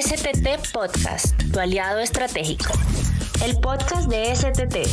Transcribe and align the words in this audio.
STT 0.00 0.72
Podcast, 0.72 1.34
tu 1.52 1.58
aliado 1.58 1.98
estratégico. 1.98 2.72
El 3.44 3.58
podcast 3.58 4.08
de 4.08 4.32
STT, 4.32 4.86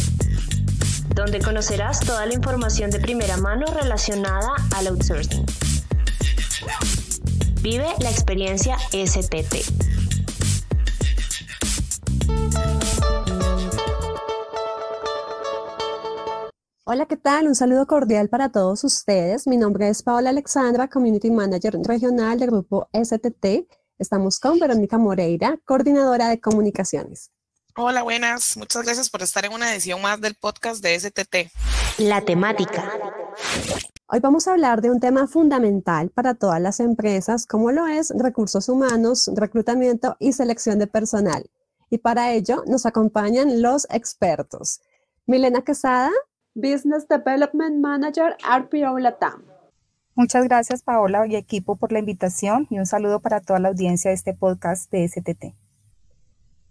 donde 1.14 1.40
conocerás 1.42 2.00
toda 2.00 2.26
la 2.26 2.34
información 2.34 2.90
de 2.90 3.00
primera 3.00 3.38
mano 3.38 3.68
relacionada 3.68 4.56
al 4.76 4.88
outsourcing. 4.88 5.46
Vive 7.62 7.86
la 8.00 8.10
experiencia 8.10 8.80
STT. 8.90 9.58
Hola, 16.86 17.06
¿qué 17.06 17.18
tal? 17.18 17.48
Un 17.48 17.54
saludo 17.54 17.86
cordial 17.86 18.30
para 18.30 18.50
todos 18.52 18.84
ustedes. 18.84 19.46
Mi 19.46 19.58
nombre 19.58 19.88
es 19.88 20.02
Paola 20.02 20.32
Alexandra, 20.32 20.88
Community 20.88 21.30
Manager 21.30 21.78
Regional 21.84 22.40
del 22.40 22.50
Grupo 22.50 22.90
STT. 22.92 23.68
Estamos 23.98 24.40
con 24.40 24.60
Verónica 24.60 24.98
Moreira, 24.98 25.58
Coordinadora 25.64 26.28
de 26.28 26.42
Comunicaciones. 26.42 27.32
Hola, 27.78 28.04
buenas. 28.04 28.58
Muchas 28.58 28.84
gracias 28.84 29.10
por 29.10 29.22
estar 29.22 29.46
en 29.46 29.54
una 29.54 29.72
edición 29.72 30.02
más 30.02 30.20
del 30.20 30.36
podcast 30.36 30.84
de 30.84 31.00
STT. 31.00 31.50
La 32.00 32.20
temática. 32.20 32.92
Hoy 34.08 34.20
vamos 34.20 34.48
a 34.48 34.52
hablar 34.52 34.82
de 34.82 34.92
un 34.92 35.00
tema 35.00 35.28
fundamental 35.28 36.10
para 36.10 36.34
todas 36.34 36.60
las 36.60 36.82
empresas, 36.82 37.46
como 37.46 37.72
lo 37.72 37.88
es 37.88 38.12
recursos 38.18 38.68
humanos, 38.68 39.32
reclutamiento 39.34 40.18
y 40.20 40.34
selección 40.34 40.78
de 40.78 40.88
personal. 40.88 41.50
Y 41.90 42.00
para 42.00 42.34
ello 42.34 42.64
nos 42.68 42.86
acompañan 42.86 43.62
los 43.62 43.88
expertos. 43.90 44.82
Milena 45.26 45.62
Quesada, 45.62 46.12
Business 46.54 47.08
Development 47.08 47.80
Manager, 47.80 48.36
RPO 48.44 49.00
Latam. 49.00 49.55
Muchas 50.18 50.46
gracias 50.46 50.82
Paola 50.82 51.28
y 51.28 51.36
equipo 51.36 51.76
por 51.76 51.92
la 51.92 52.00
invitación 52.00 52.68
y 52.70 52.80
un 52.80 52.86
saludo 52.86 53.20
para 53.20 53.42
toda 53.42 53.60
la 53.60 53.68
audiencia 53.68 54.12
de 54.12 54.16
este 54.16 54.34
podcast 54.34 54.90
de 54.90 55.06
STT. 55.10 55.58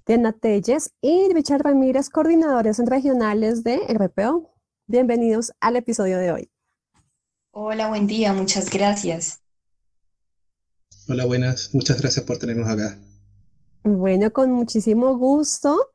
Diana 0.07 0.33
Telles 0.33 0.95
y 1.03 1.28
Richard 1.31 1.61
Ramírez, 1.62 2.09
coordinadores 2.09 2.78
regionales 2.78 3.62
de 3.62 3.81
RPO. 3.86 4.51
Bienvenidos 4.86 5.53
al 5.61 5.77
episodio 5.77 6.17
de 6.17 6.33
hoy. 6.33 6.51
Hola, 7.51 7.89
buen 7.89 8.06
día, 8.06 8.33
muchas 8.33 8.70
gracias. 8.70 9.42
Hola, 11.06 11.27
buenas, 11.27 11.75
muchas 11.75 12.01
gracias 12.01 12.25
por 12.25 12.39
tenernos 12.39 12.67
acá. 12.67 12.98
Bueno, 13.83 14.33
con 14.33 14.53
muchísimo 14.53 15.19
gusto. 15.19 15.91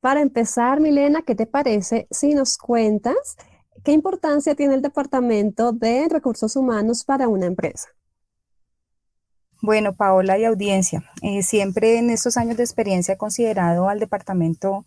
Para 0.00 0.20
empezar, 0.20 0.80
Milena, 0.80 1.22
¿qué 1.22 1.34
te 1.34 1.46
parece 1.46 2.06
si 2.10 2.34
nos 2.34 2.58
cuentas 2.58 3.36
qué 3.84 3.92
importancia 3.92 4.54
tiene 4.54 4.74
el 4.74 4.82
Departamento 4.82 5.72
de 5.72 6.08
Recursos 6.08 6.56
Humanos 6.56 7.04
para 7.04 7.28
una 7.28 7.46
empresa? 7.46 7.88
Bueno, 9.62 9.94
Paola 9.94 10.38
y 10.38 10.44
audiencia, 10.44 11.04
eh, 11.20 11.42
siempre 11.42 11.98
en 11.98 12.08
estos 12.08 12.38
años 12.38 12.56
de 12.56 12.62
experiencia 12.62 13.14
he 13.14 13.18
considerado 13.18 13.88
al 13.88 14.00
Departamento 14.00 14.86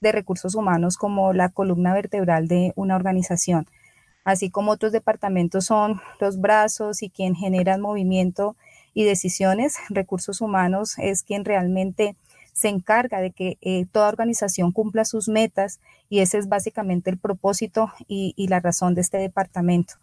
de 0.00 0.12
Recursos 0.12 0.54
Humanos 0.54 0.96
como 0.96 1.34
la 1.34 1.50
columna 1.50 1.92
vertebral 1.92 2.48
de 2.48 2.72
una 2.74 2.96
organización, 2.96 3.66
así 4.24 4.50
como 4.50 4.72
otros 4.72 4.92
departamentos 4.92 5.66
son 5.66 6.00
los 6.20 6.40
brazos 6.40 7.02
y 7.02 7.10
quien 7.10 7.34
generan 7.34 7.82
movimiento 7.82 8.56
y 8.94 9.04
decisiones, 9.04 9.76
recursos 9.90 10.40
humanos 10.40 10.94
es 10.98 11.22
quien 11.22 11.44
realmente 11.44 12.16
se 12.54 12.68
encarga 12.68 13.20
de 13.20 13.32
que 13.32 13.58
eh, 13.60 13.84
toda 13.90 14.08
organización 14.08 14.72
cumpla 14.72 15.04
sus 15.04 15.28
metas 15.28 15.80
y 16.08 16.20
ese 16.20 16.38
es 16.38 16.48
básicamente 16.48 17.10
el 17.10 17.18
propósito 17.18 17.92
y, 18.06 18.32
la 18.48 18.60
razón 18.60 18.94
de 18.94 19.00
este 19.00 19.18
departamento. 19.18 19.94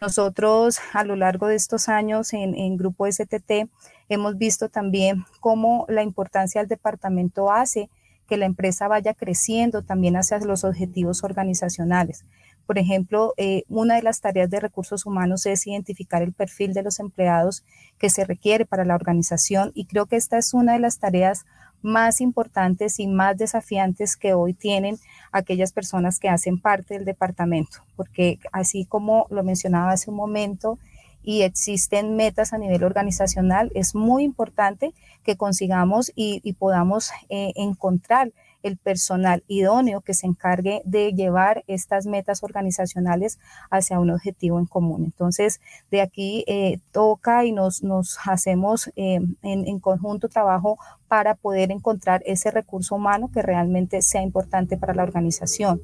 Nosotros 0.00 0.78
a 0.92 1.04
lo 1.04 1.16
largo 1.16 1.48
de 1.48 1.54
estos 1.54 1.88
años 1.88 2.34
en, 2.34 2.76
Grupo 2.76 3.10
STT 3.10 3.70
hemos 4.10 4.36
visto 4.36 4.68
también 4.68 5.24
cómo 5.40 5.86
la 5.88 6.02
importancia 6.02 6.60
del 6.60 6.68
departamento 6.68 7.50
hace 7.50 7.88
que 8.28 8.36
la 8.36 8.44
empresa 8.44 8.88
vaya 8.88 9.14
creciendo 9.14 9.82
también 9.82 10.16
hacia 10.16 10.38
los 10.40 10.64
objetivos 10.64 11.24
organizacionales. 11.24 12.26
Por 12.66 12.78
ejemplo, 12.78 13.32
eh, 13.38 13.62
una 13.68 13.94
de 13.94 14.02
las 14.02 14.20
tareas 14.20 14.50
de 14.50 14.60
recursos 14.60 15.06
humanos 15.06 15.46
es 15.46 15.66
identificar 15.66 16.22
el 16.22 16.34
perfil 16.34 16.74
de 16.74 16.82
los 16.82 16.98
empleados 16.98 17.64
que 17.96 18.10
se 18.10 18.24
requiere 18.24 18.66
para 18.66 18.84
la 18.84 18.96
organización 18.96 19.70
y 19.74 19.86
creo 19.86 20.06
que 20.06 20.16
esta 20.16 20.36
es 20.36 20.52
una 20.52 20.74
de 20.74 20.80
las 20.80 20.98
tareas 20.98 21.46
más 21.86 22.20
importantes 22.20 23.00
y 23.00 23.06
más 23.06 23.38
desafiantes 23.38 24.16
que 24.16 24.34
hoy 24.34 24.52
tienen 24.52 24.98
aquellas 25.32 25.72
personas 25.72 26.18
que 26.18 26.28
hacen 26.28 26.60
parte 26.60 26.94
del 26.94 27.06
departamento, 27.06 27.78
porque 27.96 28.38
así 28.52 28.84
como 28.84 29.26
lo 29.30 29.42
mencionaba 29.42 29.92
hace 29.92 30.10
un 30.10 30.16
momento, 30.16 30.78
y 31.26 31.42
existen 31.42 32.14
metas 32.14 32.52
a 32.52 32.58
nivel 32.58 32.84
organizacional, 32.84 33.72
es 33.74 33.96
muy 33.96 34.22
importante 34.22 34.94
que 35.24 35.36
consigamos 35.36 36.12
y, 36.14 36.52
podamos 36.52 37.10
eh, 37.28 37.52
encontrar 37.56 38.32
el 38.66 38.76
personal 38.76 39.44
idóneo 39.48 40.00
que 40.00 40.14
se 40.14 40.26
encargue 40.26 40.82
de 40.84 41.12
llevar 41.12 41.64
estas 41.66 42.06
metas 42.06 42.42
organizacionales 42.42 43.38
hacia 43.70 44.00
un 44.00 44.10
objetivo 44.10 44.58
en 44.58 44.66
común. 44.66 45.04
Entonces, 45.04 45.60
de 45.90 46.00
aquí 46.00 46.44
eh, 46.46 46.80
toca 46.92 47.44
y 47.44 47.52
nos, 47.52 47.82
hacemos 48.24 48.88
eh, 48.96 49.20
en, 49.42 49.66
en 49.66 49.78
conjunto 49.80 50.28
trabajo 50.28 50.78
para 51.08 51.34
poder 51.34 51.70
encontrar 51.70 52.22
ese 52.26 52.50
recurso 52.50 52.96
humano 52.96 53.30
que 53.32 53.42
realmente 53.42 54.02
sea 54.02 54.22
importante 54.22 54.76
para 54.76 54.94
la 54.94 55.02
organización. 55.02 55.80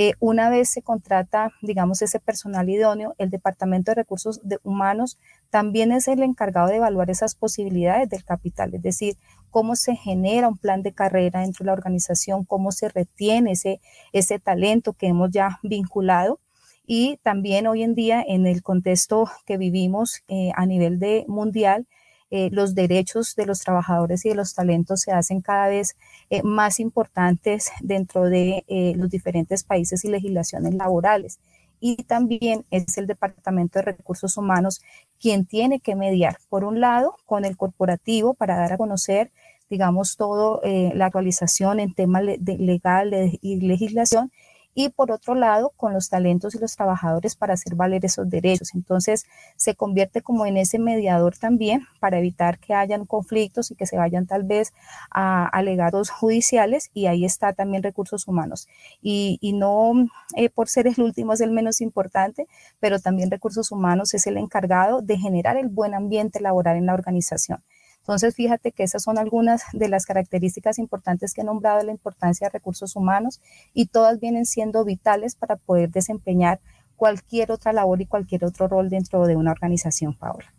Eh, 0.00 0.12
una 0.20 0.48
vez 0.48 0.70
se 0.70 0.80
contrata, 0.80 1.50
digamos, 1.60 2.02
ese 2.02 2.20
personal 2.20 2.68
idóneo, 2.70 3.16
el 3.18 3.30
Departamento 3.30 3.90
de 3.90 3.96
Recursos 3.96 4.40
Humanos 4.62 5.18
también 5.50 5.90
es 5.90 6.06
el 6.06 6.22
encargado 6.22 6.68
de 6.68 6.76
evaluar 6.76 7.10
esas 7.10 7.34
posibilidades 7.34 8.08
del 8.08 8.24
capital, 8.24 8.72
es 8.74 8.82
decir, 8.82 9.16
cómo 9.58 9.74
se 9.74 9.96
genera 9.96 10.46
un 10.46 10.56
plan 10.56 10.84
de 10.84 10.92
carrera 10.92 11.40
dentro 11.40 11.64
de 11.64 11.66
la 11.66 11.72
organización, 11.72 12.44
cómo 12.44 12.70
se 12.70 12.88
retiene 12.90 13.50
ese, 13.50 13.80
ese 14.12 14.38
talento 14.38 14.92
que 14.92 15.08
hemos 15.08 15.32
ya 15.32 15.58
vinculado. 15.64 16.38
Y 16.86 17.16
también 17.24 17.66
hoy 17.66 17.82
en 17.82 17.96
día, 17.96 18.24
en 18.24 18.46
el 18.46 18.62
contexto 18.62 19.28
que 19.46 19.56
vivimos 19.56 20.22
eh, 20.28 20.52
a 20.54 20.64
nivel 20.64 21.00
de 21.00 21.24
mundial, 21.26 21.88
eh, 22.30 22.50
los 22.52 22.76
derechos 22.76 23.34
de 23.34 23.46
los 23.46 23.58
trabajadores 23.58 24.24
y 24.24 24.28
de 24.28 24.36
los 24.36 24.54
talentos 24.54 25.00
se 25.00 25.10
hacen 25.10 25.40
cada 25.40 25.66
vez 25.66 25.96
eh, 26.30 26.44
más 26.44 26.78
importantes 26.78 27.72
dentro 27.80 28.26
de 28.26 28.64
los 28.96 29.10
diferentes 29.10 29.64
países 29.64 30.04
y 30.04 30.08
legislaciones 30.08 30.72
laborales. 30.74 31.40
Y 31.80 31.96
también 32.04 32.64
es 32.70 32.98
el 32.98 33.06
Departamento 33.06 33.78
de 33.78 33.84
Recursos 33.84 34.36
Humanos 34.36 34.80
quien 35.20 35.46
tiene 35.46 35.80
que 35.80 35.94
mediar, 35.94 36.38
por 36.48 36.64
un 36.64 36.80
lado, 36.80 37.16
con 37.26 37.44
el 37.44 37.56
corporativo 37.56 38.34
para 38.34 38.56
dar 38.56 38.72
a 38.72 38.78
conocer, 38.78 39.32
digamos, 39.68 40.16
todo 40.16 40.60
eh, 40.62 40.92
la 40.94 41.06
actualización 41.06 41.80
en 41.80 41.94
temas 41.94 42.22
de 42.38 42.58
legal 42.58 43.12
y 43.40 43.60
legislación, 43.60 44.32
y 44.74 44.90
por 44.90 45.10
otro 45.10 45.34
lado, 45.34 45.72
con 45.76 45.92
los 45.92 46.08
talentos 46.08 46.54
y 46.54 46.58
los 46.58 46.76
trabajadores 46.76 47.34
para 47.34 47.54
hacer 47.54 47.74
valer 47.74 48.04
esos 48.04 48.28
derechos. 48.28 48.74
Entonces, 48.74 49.26
se 49.56 49.74
convierte 49.74 50.22
como 50.22 50.46
en 50.46 50.56
ese 50.56 50.78
mediador 50.78 51.36
también 51.36 51.86
para 52.00 52.18
evitar 52.18 52.58
que 52.58 52.74
hayan 52.74 53.04
conflictos 53.04 53.70
y 53.70 53.74
que 53.74 53.86
se 53.86 53.96
vayan 53.96 54.26
tal 54.26 54.44
vez 54.44 54.72
a 55.10 55.46
alegados 55.46 56.10
judiciales 56.10 56.90
y 56.94 57.06
ahí 57.06 57.24
está 57.24 57.52
también 57.52 57.82
recursos 57.82 58.28
humanos. 58.28 58.68
Y, 59.02 59.38
no 59.58 59.92
eh, 60.36 60.50
por 60.50 60.68
ser 60.68 60.86
el 60.86 61.00
último 61.00 61.32
es 61.32 61.40
el 61.40 61.50
menos 61.50 61.80
importante, 61.80 62.46
pero 62.78 63.00
también 63.00 63.30
recursos 63.30 63.72
humanos 63.72 64.14
es 64.14 64.26
el 64.26 64.36
encargado 64.36 65.02
de 65.02 65.18
generar 65.18 65.56
el 65.56 65.68
buen 65.68 65.94
ambiente 65.94 66.40
laboral 66.40 66.76
en 66.76 66.86
la 66.86 66.94
organización. 66.94 67.62
Entonces, 68.08 68.34
fíjate 68.34 68.72
que 68.72 68.84
esas 68.84 69.02
son 69.02 69.18
algunas 69.18 69.64
de 69.74 69.86
las 69.90 70.06
características 70.06 70.78
importantes 70.78 71.34
que 71.34 71.42
he 71.42 71.44
nombrado 71.44 71.80
de 71.80 71.84
la 71.84 71.92
importancia 71.92 72.46
de 72.46 72.52
recursos 72.52 72.96
humanos 72.96 73.42
y 73.74 73.88
todas 73.88 74.18
vienen 74.18 74.46
siendo 74.46 74.82
vitales 74.82 75.34
para 75.34 75.56
poder 75.56 75.90
desempeñar 75.90 76.58
cualquier 76.96 77.52
otra 77.52 77.74
labor 77.74 78.00
y 78.00 78.06
cualquier 78.06 78.46
otro 78.46 78.66
rol 78.66 78.88
dentro 78.88 79.26
de 79.26 79.36
una 79.36 79.52
organización, 79.52 80.16
Paula. 80.16 80.54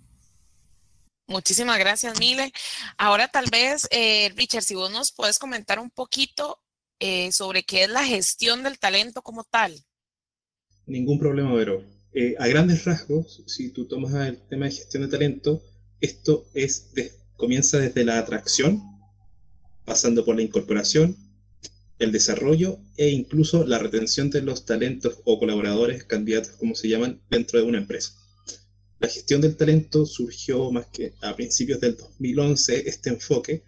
Muchísimas 1.26 1.80
gracias, 1.80 2.20
Mile. 2.20 2.54
Ahora 3.00 3.28
tal 3.28 3.48
vez, 3.52 3.88
eh, 3.90 4.32
Richard, 4.36 4.62
si 4.62 4.76
vos 4.76 4.92
nos 4.92 5.12
puedes 5.12 5.40
comentar 5.40 5.80
un 5.80 5.90
poquito 5.90 6.60
eh, 7.00 7.32
sobre 7.32 7.64
qué 7.64 7.86
es 7.86 7.90
la 7.90 8.04
gestión 8.04 8.62
del 8.62 8.78
talento 8.78 9.24
como 9.24 9.44
tal. 9.44 9.74
Ningún 10.86 11.18
problema, 11.18 11.56
pero 11.56 11.84
eh, 12.14 12.36
a 12.38 12.46
grandes 12.46 12.86
rasgos, 12.86 13.42
si 13.48 13.72
tú 13.72 13.88
tomas 13.88 14.14
el 14.28 14.40
tema 14.48 14.68
de 14.68 14.72
gestión 14.74 15.02
de 15.02 15.10
talento, 15.10 15.64
esto 16.00 16.46
es 16.54 16.94
de, 16.94 17.19
comienza 17.40 17.80
desde 17.80 18.04
la 18.04 18.20
atracción, 18.20 18.84
pasando 19.86 20.26
por 20.26 20.36
la 20.36 20.44
incorporación, 20.44 21.18
el 21.98 22.12
desarrollo 22.12 22.80
e 22.98 23.10
incluso 23.10 23.66
la 23.66 23.80
retención 23.80 24.30
de 24.30 24.42
los 24.42 24.66
talentos 24.66 25.20
o 25.24 25.40
colaboradores, 25.40 26.04
candidatos, 26.04 26.52
como 26.58 26.76
se 26.76 26.90
llaman, 26.90 27.22
dentro 27.32 27.58
de 27.58 27.66
una 27.66 27.78
empresa. 27.80 28.14
La 29.00 29.08
gestión 29.08 29.40
del 29.40 29.56
talento 29.56 30.06
surgió 30.06 30.70
más 30.72 30.88
que 30.88 31.14
a 31.22 31.34
principios 31.36 31.80
del 31.80 31.96
2011 31.96 32.90
este 32.90 33.10
enfoque 33.10 33.64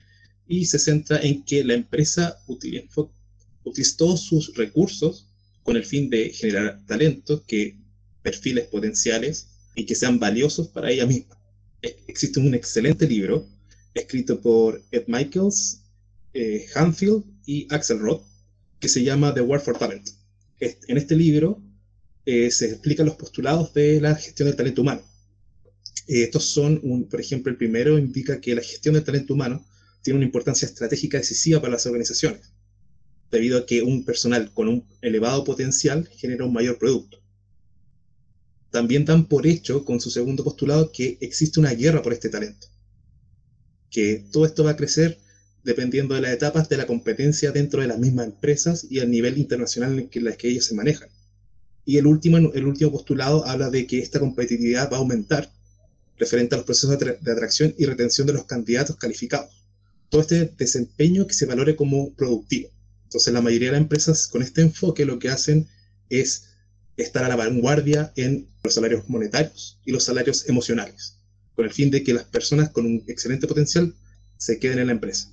y 0.47 0.65
se 0.65 0.77
centra 0.77 1.21
en 1.21 1.43
que 1.43 1.63
la 1.63 1.73
empresa 1.73 2.37
todos 3.95 4.21
sus 4.21 4.53
recursos 4.55 5.27
con 5.63 5.77
el 5.77 5.85
fin 5.85 6.09
de 6.09 6.29
generar 6.31 6.85
talentos, 6.87 7.43
que 7.47 7.77
perfiles 8.21 8.67
potenciales 8.67 9.47
y 9.75 9.85
que 9.85 9.95
sean 9.95 10.19
valiosos 10.19 10.67
para 10.67 10.91
ella 10.91 11.05
misma. 11.05 11.37
Existe 11.81 12.39
un 12.41 12.53
excelente 12.53 13.07
libro 13.07 13.47
escrito 13.93 14.39
por 14.41 14.81
Ed 14.91 15.03
Michaels, 15.07 15.81
eh, 16.33 16.65
Hanfield 16.75 17.23
y 17.45 17.67
Axel 17.73 17.99
Roth, 17.99 18.23
que 18.79 18.87
se 18.87 19.03
llama 19.03 19.33
The 19.33 19.41
War 19.41 19.59
for 19.59 19.77
Talent. 19.77 20.09
En 20.59 20.97
este 20.97 21.15
libro 21.15 21.61
eh, 22.25 22.51
se 22.51 22.67
explican 22.69 23.07
los 23.07 23.15
postulados 23.15 23.73
de 23.73 23.99
la 23.99 24.15
gestión 24.15 24.47
del 24.47 24.55
talento 24.55 24.81
humano. 24.81 25.01
Eh, 26.07 26.23
estos 26.23 26.45
son, 26.45 27.07
por 27.09 27.19
ejemplo, 27.19 27.51
el 27.51 27.57
primero 27.57 27.97
indica 27.97 28.39
que 28.39 28.55
la 28.55 28.61
gestión 28.61 28.93
del 28.93 29.03
talento 29.03 29.33
humano 29.33 29.65
tiene 30.03 30.17
una 30.17 30.25
importancia 30.25 30.65
estratégica 30.65 31.17
decisiva 31.17 31.59
para 31.59 31.73
las 31.73 31.85
organizaciones, 31.85 32.51
debido 33.31 33.57
a 33.57 33.65
que 33.65 33.81
un 33.81 34.05
personal 34.05 34.51
con 34.53 34.67
un 34.67 34.85
elevado 35.01 35.43
potencial 35.43 36.07
genera 36.15 36.45
un 36.45 36.53
mayor 36.53 36.77
producto. 36.77 37.21
También 38.71 39.03
dan 39.03 39.27
por 39.27 39.45
hecho, 39.47 39.83
con 39.83 39.99
su 39.99 40.09
segundo 40.09 40.43
postulado, 40.43 40.91
que 40.91 41.17
existe 41.21 41.59
una 41.59 41.73
guerra 41.73 42.01
por 42.01 42.13
este 42.13 42.29
talento, 42.29 42.67
que 43.91 44.25
todo 44.31 44.45
esto 44.45 44.63
va 44.63 44.71
a 44.71 44.75
crecer 44.75 45.19
dependiendo 45.63 46.15
de 46.15 46.21
las 46.21 46.31
etapas 46.33 46.69
de 46.69 46.77
la 46.77 46.87
competencia 46.87 47.51
dentro 47.51 47.81
de 47.81 47.87
las 47.87 47.99
mismas 47.99 48.25
empresas 48.25 48.87
y 48.89 48.99
al 48.99 49.11
nivel 49.11 49.37
internacional 49.37 50.09
en 50.11 50.23
las 50.23 50.37
que 50.37 50.49
ellas 50.49 50.65
se 50.65 50.73
manejan. 50.73 51.09
Y 51.85 51.97
el 51.97 52.07
último, 52.07 52.37
el 52.37 52.65
último 52.65 52.91
postulado 52.91 53.45
habla 53.45 53.69
de 53.69 53.85
que 53.85 53.99
esta 53.99 54.19
competitividad 54.19 54.91
va 54.91 54.97
a 54.97 54.99
aumentar 55.01 55.51
referente 56.17 56.55
a 56.55 56.57
los 56.57 56.65
procesos 56.65 56.97
de 56.97 57.31
atracción 57.31 57.75
y 57.77 57.85
retención 57.85 58.25
de 58.27 58.33
los 58.33 58.45
candidatos 58.45 58.95
calificados. 58.95 59.65
Todo 60.09 60.21
este 60.21 60.51
desempeño 60.57 61.27
que 61.27 61.33
se 61.33 61.45
valore 61.45 61.75
como 61.75 62.13
productivo. 62.13 62.69
Entonces, 63.05 63.33
la 63.33 63.41
mayoría 63.41 63.69
de 63.69 63.73
las 63.73 63.81
empresas 63.81 64.27
con 64.27 64.41
este 64.41 64.61
enfoque 64.61 65.05
lo 65.05 65.19
que 65.19 65.29
hacen 65.29 65.67
es 66.09 66.45
estar 66.97 67.23
a 67.23 67.29
la 67.29 67.35
vanguardia 67.35 68.11
en 68.15 68.47
los 68.63 68.73
salarios 68.75 69.09
monetarios 69.09 69.79
y 69.85 69.91
los 69.91 70.03
salarios 70.03 70.47
emocionales, 70.47 71.17
con 71.55 71.65
el 71.65 71.71
fin 71.71 71.91
de 71.91 72.03
que 72.03 72.13
las 72.13 72.25
personas 72.25 72.69
con 72.69 72.85
un 72.85 73.03
excelente 73.07 73.47
potencial 73.47 73.93
se 74.37 74.59
queden 74.59 74.79
en 74.79 74.87
la 74.87 74.93
empresa. 74.93 75.29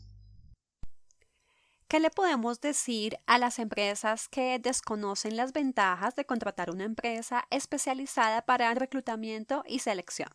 ¿Qué 1.88 2.00
le 2.00 2.10
podemos 2.10 2.60
decir 2.60 3.16
a 3.26 3.38
las 3.38 3.58
empresas 3.58 4.28
que 4.28 4.58
desconocen 4.58 5.36
las 5.36 5.54
ventajas 5.54 6.14
de 6.16 6.26
contratar 6.26 6.70
una 6.70 6.84
empresa 6.84 7.44
especializada 7.50 8.42
para 8.42 8.74
reclutamiento 8.74 9.64
y 9.66 9.78
selección? 9.78 10.28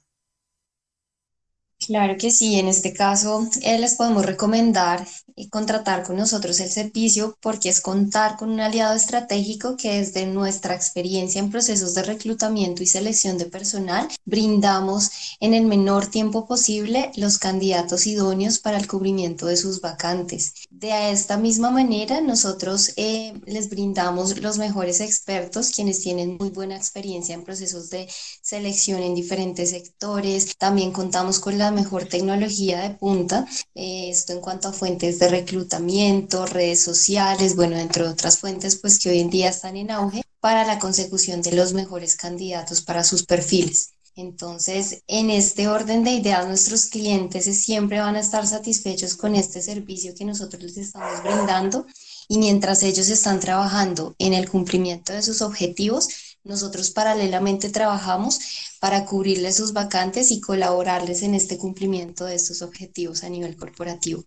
Claro 1.86 2.16
que 2.18 2.32
sí, 2.32 2.58
en 2.60 2.70
este 2.70 2.94
caso 2.94 3.46
eh, 3.62 3.78
les 3.78 3.96
podemos 3.96 4.26
recomendar 4.26 5.06
y 5.36 5.50
contratar 5.50 6.04
con 6.04 6.16
nosotros 6.16 6.60
el 6.62 6.70
servicio 6.70 7.38
porque 7.42 7.68
es 7.70 7.82
contar 7.82 8.38
con 8.38 8.52
un 8.52 8.60
aliado 8.62 8.96
estratégico 8.96 9.76
que 9.76 10.00
desde 10.00 10.26
nuestra 10.26 10.76
experiencia 10.76 11.40
en 11.40 11.52
procesos 11.52 11.94
de 11.94 12.04
reclutamiento 12.04 12.84
y 12.84 12.88
selección 12.88 13.38
de 13.38 13.48
personal 13.48 14.08
brindamos 14.24 15.10
en 15.42 15.54
el 15.54 15.66
menor 15.66 16.08
tiempo 16.08 16.46
posible 16.48 17.12
los 17.18 17.38
candidatos 17.38 18.08
idóneos 18.08 18.60
para 18.60 18.78
el 18.78 18.88
cubrimiento 18.88 19.48
de 19.48 19.58
sus 19.58 19.82
vacantes. 19.82 20.54
De 20.70 21.12
esta 21.12 21.38
misma 21.38 21.70
manera 21.72 22.22
nosotros 22.22 22.94
eh, 22.96 23.34
les 23.46 23.70
brindamos 23.70 24.40
los 24.40 24.58
mejores 24.58 25.02
expertos 25.02 25.72
quienes 25.72 26.00
tienen 26.00 26.38
muy 26.40 26.50
buena 26.50 26.78
experiencia 26.78 27.36
en 27.36 27.44
procesos 27.44 27.90
de 27.90 28.08
selección 28.42 29.02
en 29.02 29.16
diferentes 29.16 29.72
sectores. 29.72 30.56
También 30.58 30.92
contamos 30.92 31.40
con 31.40 31.58
la 31.58 31.73
mejor 31.74 32.06
tecnología 32.06 32.82
de 32.82 32.92
punta, 32.92 33.48
eh, 33.76 34.10
esto 34.10 34.34
en 34.34 34.42
cuanto 34.42 34.70
a 34.70 34.74
fuentes 34.74 35.20
de 35.20 35.28
reclutamiento, 35.28 36.46
redes 36.46 36.82
sociales, 36.82 37.56
bueno, 37.56 37.78
entre 37.78 38.04
otras 38.04 38.38
fuentes 38.38 38.78
pues 38.78 39.00
que 39.00 39.10
hoy 39.10 39.20
en 39.20 39.30
día 39.30 39.50
están 39.50 39.76
en 39.76 39.92
auge 39.92 40.24
para 40.40 40.66
la 40.66 40.80
consecución 40.80 41.42
de 41.42 41.54
los 41.54 41.74
mejores 41.74 42.16
candidatos 42.16 42.82
para 42.82 43.04
sus 43.04 43.24
perfiles. 43.24 43.94
Entonces, 44.16 45.02
en 45.08 45.32
este 45.32 45.68
orden 45.68 46.04
de 46.04 46.12
ideas, 46.12 46.48
nuestros 46.48 46.86
clientes 46.86 47.46
siempre 47.64 48.00
van 48.00 48.16
a 48.16 48.20
estar 48.20 48.46
satisfechos 48.46 49.16
con 49.16 49.34
este 49.36 49.62
servicio 49.62 50.14
que 50.14 50.24
nosotros 50.24 50.62
les 50.62 50.78
estamos 50.78 51.24
brindando 51.24 51.88
y 52.28 52.38
mientras 52.38 52.84
ellos 52.84 53.10
están 53.10 53.40
trabajando 53.40 54.16
en 54.20 54.34
el 54.34 54.50
cumplimiento 54.50 55.14
de 55.14 55.24
sus 55.24 55.42
objetivos, 55.42 56.10
nosotros 56.44 56.92
paralelamente 56.92 57.70
trabajamos 57.70 58.40
para 58.80 59.06
cubrirles 59.06 59.56
sus 59.56 59.74
vacantes 59.74 60.32
y 60.32 60.42
colaborarles 60.42 61.24
en 61.24 61.36
este 61.36 61.58
cumplimiento 61.58 62.26
de 62.26 62.36
estos 62.36 62.62
objetivos 62.62 63.24
a 63.24 63.30
nivel 63.30 63.56
corporativo. 63.56 64.24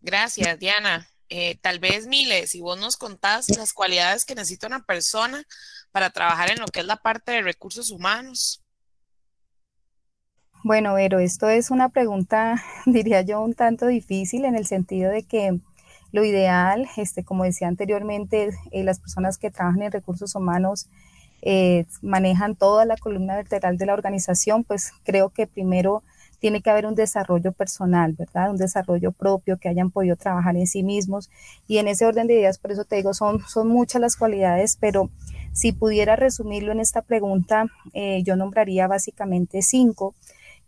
Gracias, 0.00 0.58
Diana. 0.58 1.08
Eh, 1.30 1.56
tal 1.62 1.78
vez, 1.78 2.06
Mile, 2.06 2.46
si 2.46 2.60
vos 2.60 2.78
nos 2.78 2.96
contás 2.96 3.48
las 3.56 3.72
cualidades 3.72 4.26
que 4.26 4.34
necesita 4.34 4.66
una 4.66 4.84
persona 4.84 5.42
para 5.90 6.10
trabajar 6.10 6.50
en 6.50 6.60
lo 6.60 6.66
que 6.66 6.80
es 6.80 6.86
la 6.86 6.96
parte 6.96 7.32
de 7.32 7.42
recursos 7.42 7.90
humanos. 7.90 8.62
Bueno, 10.62 10.94
pero 10.96 11.18
esto 11.18 11.48
es 11.48 11.70
una 11.70 11.88
pregunta, 11.88 12.62
diría 12.86 13.22
yo, 13.22 13.40
un 13.40 13.54
tanto 13.54 13.86
difícil 13.86 14.44
en 14.44 14.54
el 14.54 14.66
sentido 14.66 15.10
de 15.10 15.22
que 15.22 15.60
lo 16.14 16.24
ideal, 16.24 16.86
este, 16.96 17.24
como 17.24 17.42
decía 17.42 17.66
anteriormente, 17.66 18.50
eh, 18.70 18.84
las 18.84 19.00
personas 19.00 19.36
que 19.36 19.50
trabajan 19.50 19.82
en 19.82 19.90
recursos 19.90 20.36
humanos 20.36 20.86
eh, 21.42 21.86
manejan 22.02 22.54
toda 22.54 22.84
la 22.84 22.96
columna 22.96 23.34
vertebral 23.34 23.76
de 23.78 23.86
la 23.86 23.94
organización, 23.94 24.62
pues 24.62 24.92
creo 25.02 25.30
que 25.30 25.48
primero 25.48 26.04
tiene 26.38 26.62
que 26.62 26.70
haber 26.70 26.86
un 26.86 26.94
desarrollo 26.94 27.50
personal, 27.50 28.12
¿verdad? 28.12 28.52
Un 28.52 28.58
desarrollo 28.58 29.10
propio, 29.10 29.58
que 29.58 29.68
hayan 29.68 29.90
podido 29.90 30.14
trabajar 30.14 30.56
en 30.56 30.68
sí 30.68 30.84
mismos. 30.84 31.30
Y 31.66 31.78
en 31.78 31.88
ese 31.88 32.06
orden 32.06 32.28
de 32.28 32.34
ideas, 32.34 32.58
por 32.58 32.70
eso 32.70 32.84
te 32.84 32.94
digo, 32.94 33.12
son, 33.12 33.40
son 33.48 33.66
muchas 33.66 34.00
las 34.00 34.16
cualidades, 34.16 34.76
pero 34.78 35.10
si 35.52 35.72
pudiera 35.72 36.14
resumirlo 36.14 36.70
en 36.70 36.78
esta 36.78 37.02
pregunta, 37.02 37.66
eh, 37.92 38.22
yo 38.22 38.36
nombraría 38.36 38.86
básicamente 38.86 39.62
cinco 39.62 40.14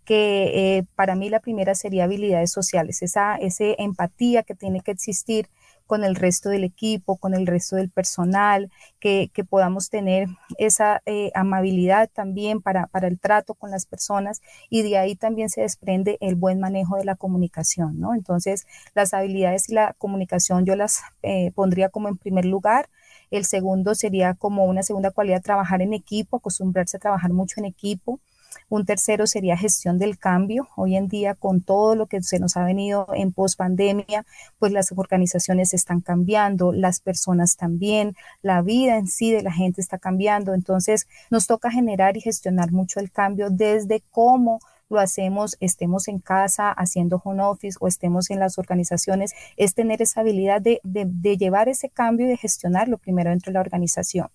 que 0.07 0.79
eh, 0.79 0.87
para 0.95 1.17
mí 1.17 1.29
la 1.29 1.41
primera 1.41 1.75
sería 1.75 2.05
habilidades 2.05 2.53
sociales, 2.53 3.03
esa, 3.03 3.37
esa 3.37 3.65
empatía 3.77 4.45
que 4.45 4.55
tiene 4.55 4.81
que 4.81 4.93
existir 4.93 5.49
con 5.87 6.05
el 6.05 6.17
resto 6.17 6.49
del 6.49 6.65
equipo, 6.65 7.17
con 7.17 7.35
el 7.35 7.47
resto 7.47 7.77
del 7.77 7.91
personal, 7.91 8.71
que, 8.99 9.31
podamos 9.49 9.91
tener 9.91 10.29
esa 10.59 11.03
eh, 11.07 11.31
amabilidad 11.35 12.11
también 12.13 12.61
para, 12.61 12.87
para, 12.89 13.07
el 13.07 13.19
trato 13.21 13.55
con 13.55 13.71
las 13.71 13.87
personas 13.87 14.43
y 14.71 14.83
de 14.83 14.99
ahí 14.99 15.15
también 15.15 15.49
se 15.49 15.61
desprende 15.61 16.19
el 16.21 16.35
buen 16.35 16.59
manejo 16.59 16.97
de 16.97 17.05
la 17.05 17.15
comunicación, 17.15 18.01
¿no? 18.01 18.15
Entonces, 18.15 18.67
las 18.95 19.15
habilidades 19.15 19.69
y 19.69 19.75
la 19.75 19.95
comunicación 19.99 20.65
yo 20.67 20.75
las 20.75 21.03
eh, 21.23 21.53
pondría 21.55 21.89
como 21.89 22.09
en 22.09 22.17
primer 22.17 22.45
lugar. 22.45 22.89
El 23.31 23.45
segundo 23.45 23.95
sería 23.95 24.35
como 24.35 24.65
una 24.65 24.83
segunda 24.83 25.11
cualidad, 25.11 25.43
trabajar 25.43 25.83
en 25.83 25.93
equipo, 25.93 26.39
acostumbrarse 26.39 26.97
a 26.97 27.01
trabajar 27.01 27.33
mucho 27.33 27.61
en 27.61 27.67
equipo. 27.67 28.21
Un 28.69 28.85
tercero 28.85 29.27
sería 29.27 29.57
gestión 29.57 29.99
del 29.99 30.19
cambio. 30.19 30.69
Hoy 30.77 30.97
en 30.97 31.09
día, 31.09 31.35
con 31.35 31.61
todo 31.61 31.95
lo 31.95 32.07
que 32.07 32.23
se 32.23 32.39
nos 32.39 32.57
ha 32.57 32.65
venido 32.65 33.07
en 33.15 33.33
post 33.33 33.59
pandemia, 33.59 34.25
pues 34.59 34.73
las 34.73 34.93
organizaciones 34.95 35.75
están 35.75 36.01
cambiando, 36.01 36.73
las 36.73 37.01
personas 37.01 37.57
también, 37.57 38.17
la 38.43 38.63
vida 38.63 38.97
en 38.99 39.09
sí 39.09 39.31
de 39.33 39.43
la 39.43 39.53
gente 39.53 39.81
está 39.81 39.99
cambiando. 39.99 40.55
Entonces, 40.55 41.07
nos 41.31 41.47
toca 41.47 41.71
generar 41.71 42.17
y 42.17 42.21
gestionar 42.21 42.73
mucho 42.73 43.01
el 43.01 43.11
cambio 43.11 43.51
desde 43.51 44.03
cómo 44.11 44.61
lo 44.89 45.01
hacemos, 45.01 45.57
estemos 45.61 46.09
en 46.09 46.21
casa 46.21 46.71
haciendo 46.71 47.21
home 47.25 47.43
office 47.43 47.77
o 47.81 47.89
estemos 47.89 48.31
en 48.31 48.39
las 48.39 48.59
organizaciones, 48.59 49.33
es 49.57 49.75
tener 49.75 50.01
esa 50.03 50.21
habilidad 50.21 50.61
de, 50.61 50.81
de 50.85 51.37
llevar 51.37 51.69
ese 51.69 51.91
cambio 51.91 52.27
y 52.27 52.31
de 52.31 52.37
gestionarlo 52.37 52.99
primero 52.99 53.31
dentro 53.31 53.51
de 53.51 53.55
la 53.55 53.61
organización. 53.61 54.29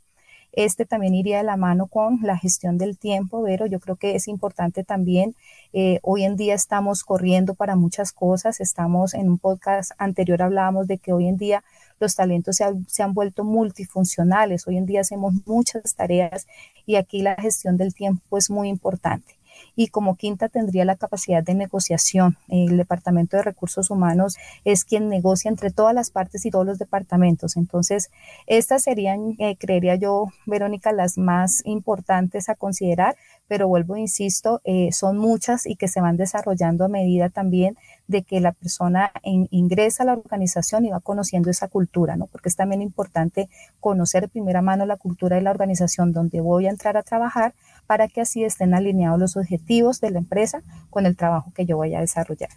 Este 0.54 0.86
también 0.86 1.16
iría 1.16 1.38
de 1.38 1.44
la 1.44 1.58
mano 1.58 1.88
con 1.88 2.20
la 2.24 2.38
gestión 2.38 2.78
del 2.78 2.98
tiempo, 2.98 3.44
pero 3.44 3.66
yo 3.66 3.80
creo 3.80 3.96
que 3.96 4.16
es 4.16 4.28
importante 4.28 4.84
también. 4.84 5.36
Eh, 5.74 6.00
hoy 6.04 6.24
en 6.24 6.36
día 6.36 6.54
estamos 6.54 7.04
corriendo 7.04 7.54
para 7.54 7.76
muchas 7.76 8.12
cosas. 8.12 8.60
Estamos 8.60 9.14
en 9.14 9.30
un 9.30 9.38
podcast 9.38 9.92
anterior 9.98 10.42
hablábamos 10.42 10.88
de 10.88 10.98
que 10.98 11.14
hoy 11.14 11.28
en 11.28 11.38
día 11.38 11.64
los 12.00 12.16
talentos 12.16 12.58
se, 12.58 12.66
se 12.88 13.04
han 13.04 13.14
vuelto 13.14 13.44
multifuncionales. 13.44 14.68
Hoy 14.68 14.78
en 14.78 14.86
día 14.86 15.02
hacemos 15.02 15.34
muchas 15.46 15.96
tareas 15.96 16.48
y 16.86 16.96
aquí 16.96 17.22
la 17.22 17.36
gestión 17.36 17.78
del 17.78 17.94
tiempo 17.94 18.38
es 18.38 18.50
muy 18.50 18.68
importante 18.68 19.41
y 19.76 19.88
como 19.88 20.16
quinta 20.16 20.50
tendría 20.50 20.86
la 20.86 20.96
capacidad 20.96 21.44
de 21.44 21.54
negociación. 21.54 22.38
El 22.48 22.78
Departamento 22.78 23.38
de 23.38 23.44
Recursos 23.44 23.90
Humanos 23.90 24.38
es 24.66 24.86
quien 24.86 25.10
negocia 25.10 25.50
entre 25.50 25.72
todas 25.72 25.94
las 25.94 26.12
partes 26.12 26.46
y 26.46 26.52
todos 26.52 26.66
los 26.66 26.80
departamentos. 26.80 27.58
Entonces, 27.58 28.12
estas 28.48 28.84
serían, 28.84 29.36
eh, 29.40 29.56
creería 29.58 29.96
yo, 29.96 30.28
Verónica, 30.46 30.92
las 30.92 31.18
más 31.18 31.62
importantes 31.66 32.50
a 32.50 32.56
considerar, 32.56 33.16
pero 33.48 33.68
vuelvo, 33.68 33.98
insisto, 33.98 34.62
eh, 34.64 34.92
son 34.92 35.18
muchas 35.18 35.66
y 35.66 35.76
que 35.76 35.88
se 35.88 36.00
van 36.00 36.16
desarrollando 36.16 36.86
a 36.86 36.88
medida 36.88 37.30
también 37.30 37.78
de 38.08 38.24
que 38.24 38.40
la 38.40 38.52
persona 38.52 39.12
ingresa 39.24 40.04
a 40.04 40.06
la 40.06 40.14
organización 40.14 40.86
y 40.86 40.90
va 40.90 41.00
conociendo 41.00 41.50
esa 41.50 41.68
cultura, 41.68 42.16
¿no? 42.16 42.28
Porque 42.28 42.50
es 42.50 42.56
también 42.56 42.82
importante 42.82 43.50
conocer 43.80 44.24
de 44.24 44.28
primera 44.28 44.62
mano 44.62 44.86
la 44.86 44.98
cultura 44.98 45.38
de 45.38 45.42
la 45.42 45.52
organización 45.52 46.12
donde 46.12 46.42
voy 46.42 46.68
a 46.68 46.70
entrar 46.70 46.98
a 46.98 47.04
trabajar 47.04 47.54
para 47.92 48.08
que 48.08 48.22
así 48.22 48.46
estén 48.46 48.74
alineados 48.74 49.20
los 49.20 49.36
objetivos 49.36 50.00
de 50.00 50.12
la 50.12 50.20
empresa 50.20 50.64
con 50.90 51.06
el 51.06 51.18
trabajo 51.18 51.52
que 51.54 51.66
yo 51.66 51.76
voy 51.76 51.94
a 51.94 52.00
desarrollar. 52.00 52.52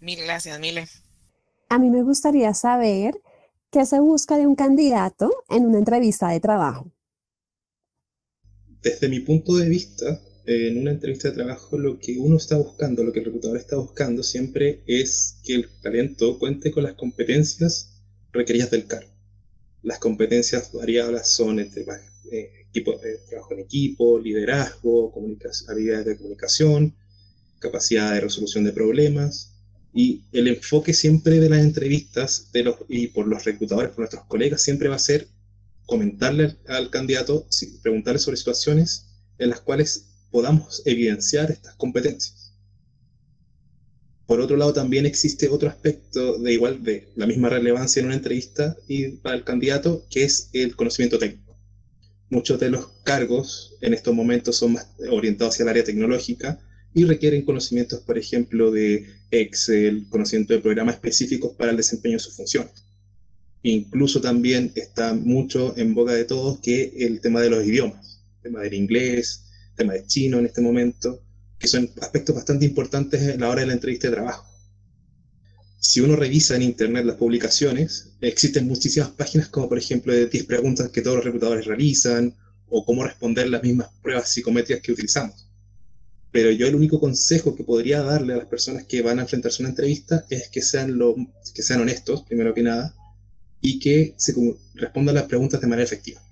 Mil 0.00 0.18
gracias, 0.22 0.58
Mile. 0.58 0.88
A 1.68 1.78
mí 1.78 1.90
me 1.90 2.02
gustaría 2.02 2.54
saber 2.54 3.20
qué 3.70 3.84
se 3.84 4.00
busca 4.00 4.38
de 4.38 4.46
un 4.46 4.54
candidato 4.54 5.30
en 5.50 5.66
una 5.66 5.76
entrevista 5.76 6.30
de 6.30 6.40
trabajo. 6.40 6.90
Desde 8.80 9.10
mi 9.10 9.20
punto 9.20 9.56
de 9.56 9.68
vista, 9.68 10.22
en 10.46 10.78
una 10.78 10.92
entrevista 10.92 11.28
de 11.28 11.34
trabajo 11.34 11.76
lo 11.76 11.98
que 11.98 12.16
uno 12.18 12.38
está 12.38 12.56
buscando, 12.56 13.04
lo 13.04 13.12
que 13.12 13.18
el 13.18 13.26
reclutador 13.26 13.58
está 13.58 13.76
buscando 13.76 14.22
siempre 14.22 14.82
es 14.86 15.38
que 15.44 15.56
el 15.56 15.68
talento 15.82 16.38
cuente 16.38 16.70
con 16.70 16.84
las 16.84 16.94
competencias 16.94 18.00
requeridas 18.32 18.70
del 18.70 18.86
cargo. 18.86 19.12
Las 19.82 19.98
competencias 19.98 20.72
variables 20.72 21.28
son 21.28 21.58
entre 21.58 21.84
eh, 22.32 22.63
equipo, 22.74 22.92
eh, 23.04 23.20
trabajo 23.28 23.54
en 23.54 23.60
equipo, 23.60 24.18
liderazgo, 24.18 25.14
habilidades 25.68 26.06
de 26.06 26.16
comunicación, 26.16 26.94
capacidad 27.60 28.12
de 28.12 28.20
resolución 28.20 28.64
de 28.64 28.72
problemas, 28.72 29.52
y 29.94 30.24
el 30.32 30.48
enfoque 30.48 30.92
siempre 30.92 31.38
de 31.38 31.48
las 31.48 31.60
entrevistas 31.60 32.50
de 32.52 32.64
los, 32.64 32.76
y 32.88 33.06
por 33.08 33.28
los 33.28 33.44
reclutadores, 33.44 33.90
por 33.90 34.00
nuestros 34.00 34.24
colegas, 34.24 34.60
siempre 34.60 34.88
va 34.88 34.96
a 34.96 34.98
ser 34.98 35.28
comentarle 35.86 36.56
al, 36.66 36.90
candidato, 36.90 37.46
preguntarle 37.82 38.18
sobre 38.18 38.36
situaciones 38.36 39.06
en 39.38 39.50
las 39.50 39.60
cuales 39.60 40.06
podamos 40.32 40.82
evidenciar 40.84 41.52
estas 41.52 41.76
competencias. 41.76 42.52
Por 44.26 44.40
otro 44.40 44.56
lado, 44.56 44.72
también 44.72 45.06
existe 45.06 45.48
otro 45.48 45.68
aspecto 45.68 46.38
de 46.38 46.52
igual 46.52 46.82
de 46.82 47.12
la 47.14 47.26
misma 47.26 47.50
relevancia 47.50 48.00
en 48.00 48.06
una 48.06 48.16
entrevista 48.16 48.76
y 48.88 49.08
para 49.18 49.36
el 49.36 49.44
candidato, 49.44 50.04
que 50.10 50.24
es 50.24 50.48
el 50.54 50.74
conocimiento 50.74 51.18
técnico. 51.18 51.43
Muchos 52.30 52.58
de 52.58 52.70
los 52.70 52.88
cargos 53.04 53.74
en 53.80 53.94
estos 53.94 54.14
momentos 54.14 54.56
son 54.56 54.72
más 54.74 54.88
orientados 55.10 55.54
hacia 55.54 55.64
el 55.64 55.68
área 55.68 55.84
tecnológica 55.84 56.58
y 56.94 57.04
requieren 57.04 57.44
conocimientos, 57.44 58.00
por 58.00 58.16
ejemplo, 58.16 58.70
de 58.70 59.06
Excel, 59.30 60.06
conocimiento 60.08 60.54
de 60.54 60.60
programas 60.60 60.94
específicos 60.94 61.52
para 61.56 61.72
el 61.72 61.76
desempeño 61.76 62.14
de 62.14 62.20
sus 62.20 62.34
funciones. 62.34 62.84
Incluso 63.62 64.20
también 64.20 64.72
está 64.74 65.14
mucho 65.14 65.74
en 65.76 65.94
boca 65.94 66.12
de 66.12 66.24
todos 66.24 66.60
que 66.60 66.92
el 66.98 67.20
tema 67.20 67.40
de 67.40 67.50
los 67.50 67.66
idiomas, 67.66 68.20
el 68.36 68.42
tema 68.42 68.60
del 68.60 68.74
inglés, 68.74 69.44
tema 69.74 69.94
de 69.94 70.06
chino 70.06 70.38
en 70.38 70.46
este 70.46 70.60
momento, 70.60 71.22
que 71.58 71.66
son 71.66 71.90
aspectos 72.00 72.34
bastante 72.34 72.64
importantes 72.64 73.34
a 73.34 73.38
la 73.38 73.48
hora 73.48 73.62
de 73.62 73.66
la 73.68 73.72
entrevista 73.72 74.08
de 74.08 74.14
trabajo. 74.14 74.53
Si 75.86 76.00
uno 76.00 76.16
revisa 76.16 76.56
en 76.56 76.62
Internet 76.62 77.04
las 77.04 77.16
publicaciones, 77.16 78.14
existen 78.22 78.66
muchísimas 78.66 79.10
páginas 79.10 79.48
como 79.48 79.68
por 79.68 79.76
ejemplo 79.76 80.14
de 80.14 80.28
10 80.28 80.44
preguntas 80.46 80.88
que 80.88 81.02
todos 81.02 81.16
los 81.16 81.24
reclutadores 81.26 81.66
realizan 81.66 82.34
o 82.70 82.86
cómo 82.86 83.04
responder 83.04 83.50
las 83.50 83.62
mismas 83.62 83.90
pruebas 84.02 84.30
psicométricas 84.30 84.82
que 84.82 84.92
utilizamos. 84.92 85.46
Pero 86.32 86.50
yo 86.50 86.66
el 86.66 86.74
único 86.74 86.98
consejo 86.98 87.54
que 87.54 87.64
podría 87.64 88.02
darle 88.02 88.32
a 88.32 88.38
las 88.38 88.46
personas 88.46 88.84
que 88.84 89.02
van 89.02 89.18
a 89.18 89.22
enfrentarse 89.22 89.62
a 89.62 89.64
una 89.64 89.70
entrevista 89.70 90.24
es 90.30 90.48
que 90.48 90.62
sean, 90.62 90.96
lo, 90.96 91.16
que 91.54 91.62
sean 91.62 91.82
honestos, 91.82 92.22
primero 92.22 92.54
que 92.54 92.62
nada, 92.62 92.94
y 93.60 93.78
que 93.78 94.14
se 94.16 94.34
respondan 94.74 95.16
las 95.16 95.24
preguntas 95.24 95.60
de 95.60 95.66
manera 95.66 95.84
efectiva 95.84 96.24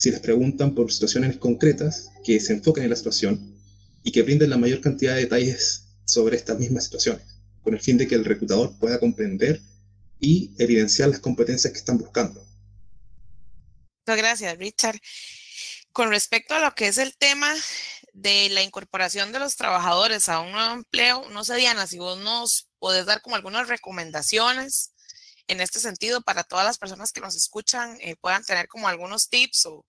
si 0.00 0.10
les 0.10 0.20
preguntan 0.20 0.74
por 0.74 0.90
situaciones 0.90 1.36
concretas, 1.36 2.10
que 2.24 2.40
se 2.40 2.54
enfoquen 2.54 2.84
en 2.84 2.90
la 2.90 2.96
situación 2.96 3.54
y 4.02 4.12
que 4.12 4.22
brinden 4.22 4.48
la 4.48 4.56
mayor 4.56 4.80
cantidad 4.80 5.14
de 5.14 5.20
detalles 5.20 5.88
sobre 6.06 6.36
estas 6.36 6.58
mismas 6.58 6.84
situaciones, 6.84 7.26
con 7.62 7.74
el 7.74 7.80
fin 7.80 7.98
de 7.98 8.06
que 8.06 8.14
el 8.14 8.24
reclutador 8.24 8.76
pueda 8.78 8.98
comprender 8.98 9.60
y 10.18 10.50
evidenciar 10.58 11.08
las 11.08 11.20
competencias 11.20 11.72
que 11.72 11.78
están 11.78 11.98
buscando. 11.98 12.44
Muchas 14.06 14.16
gracias, 14.16 14.58
Richard. 14.58 14.98
Con 15.92 16.10
respecto 16.10 16.54
a 16.54 16.60
lo 16.60 16.74
que 16.74 16.88
es 16.88 16.98
el 16.98 17.16
tema 17.16 17.52
de 18.12 18.48
la 18.50 18.62
incorporación 18.62 19.32
de 19.32 19.38
los 19.38 19.56
trabajadores 19.56 20.28
a 20.28 20.40
un 20.40 20.52
nuevo 20.52 20.74
empleo, 20.74 21.28
no 21.30 21.44
sé, 21.44 21.56
Diana, 21.56 21.86
si 21.86 21.98
vos 21.98 22.18
nos 22.18 22.68
podés 22.78 23.06
dar 23.06 23.22
como 23.22 23.36
algunas 23.36 23.68
recomendaciones 23.68 24.92
en 25.48 25.60
este 25.60 25.80
sentido 25.80 26.22
para 26.22 26.44
todas 26.44 26.64
las 26.64 26.78
personas 26.78 27.12
que 27.12 27.20
nos 27.20 27.34
escuchan, 27.34 27.96
eh, 28.00 28.16
puedan 28.20 28.44
tener 28.44 28.68
como 28.68 28.88
algunos 28.88 29.28
tips 29.28 29.66
o, 29.66 29.84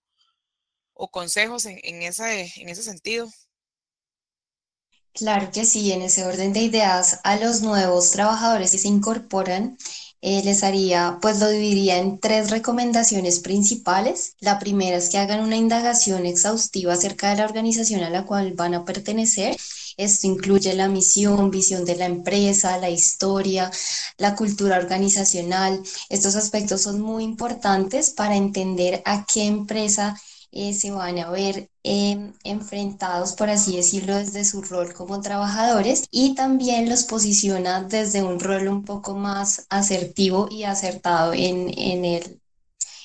o 0.94 1.08
consejos 1.08 1.66
en, 1.66 2.02
ese, 2.02 2.52
en 2.56 2.68
ese 2.68 2.82
sentido? 2.82 3.30
Claro 5.14 5.50
que 5.52 5.64
sí, 5.66 5.92
en 5.92 6.02
ese 6.02 6.24
orden 6.24 6.52
de 6.52 6.60
ideas, 6.60 7.20
a 7.24 7.36
los 7.36 7.60
nuevos 7.62 8.10
trabajadores 8.12 8.70
que 8.72 8.78
se 8.78 8.88
incorporan, 8.88 9.76
eh, 10.22 10.42
les 10.44 10.62
haría, 10.62 11.18
pues 11.20 11.38
lo 11.40 11.48
dividiría 11.48 11.98
en 11.98 12.18
tres 12.18 12.50
recomendaciones 12.50 13.40
principales. 13.40 14.36
La 14.40 14.58
primera 14.58 14.96
es 14.96 15.10
que 15.10 15.18
hagan 15.18 15.40
una 15.40 15.56
indagación 15.56 16.24
exhaustiva 16.26 16.94
acerca 16.94 17.30
de 17.30 17.36
la 17.36 17.44
organización 17.44 18.02
a 18.02 18.10
la 18.10 18.24
cual 18.24 18.52
van 18.54 18.74
a 18.74 18.84
pertenecer. 18.84 19.56
Esto 19.98 20.26
incluye 20.28 20.72
la 20.74 20.88
misión, 20.88 21.50
visión 21.50 21.84
de 21.84 21.96
la 21.96 22.06
empresa, 22.06 22.78
la 22.78 22.88
historia, 22.90 23.70
la 24.18 24.34
cultura 24.36 24.76
organizacional. 24.78 25.82
Estos 26.08 26.36
aspectos 26.36 26.82
son 26.82 27.00
muy 27.00 27.24
importantes 27.24 28.10
para 28.10 28.36
entender 28.36 29.02
a 29.04 29.26
qué 29.26 29.44
empresa 29.46 30.18
eh, 30.52 30.74
se 30.74 30.90
van 30.92 31.18
a 31.18 31.30
ver 31.30 31.70
em, 31.82 32.32
enfrentados, 32.44 33.32
por 33.32 33.50
así 33.50 33.76
decirlo, 33.76 34.16
desde 34.16 34.44
su 34.44 34.62
rol 34.62 34.92
como 34.94 35.20
trabajadores 35.20 36.04
y 36.10 36.34
también 36.34 36.88
los 36.88 37.04
posiciona 37.04 37.82
desde 37.82 38.22
un 38.22 38.38
rol 38.40 38.68
un 38.68 38.84
poco 38.84 39.14
más 39.16 39.66
asertivo 39.70 40.48
y 40.50 40.64
acertado 40.64 41.32
en, 41.34 41.70
en 41.78 42.04
el 42.04 42.40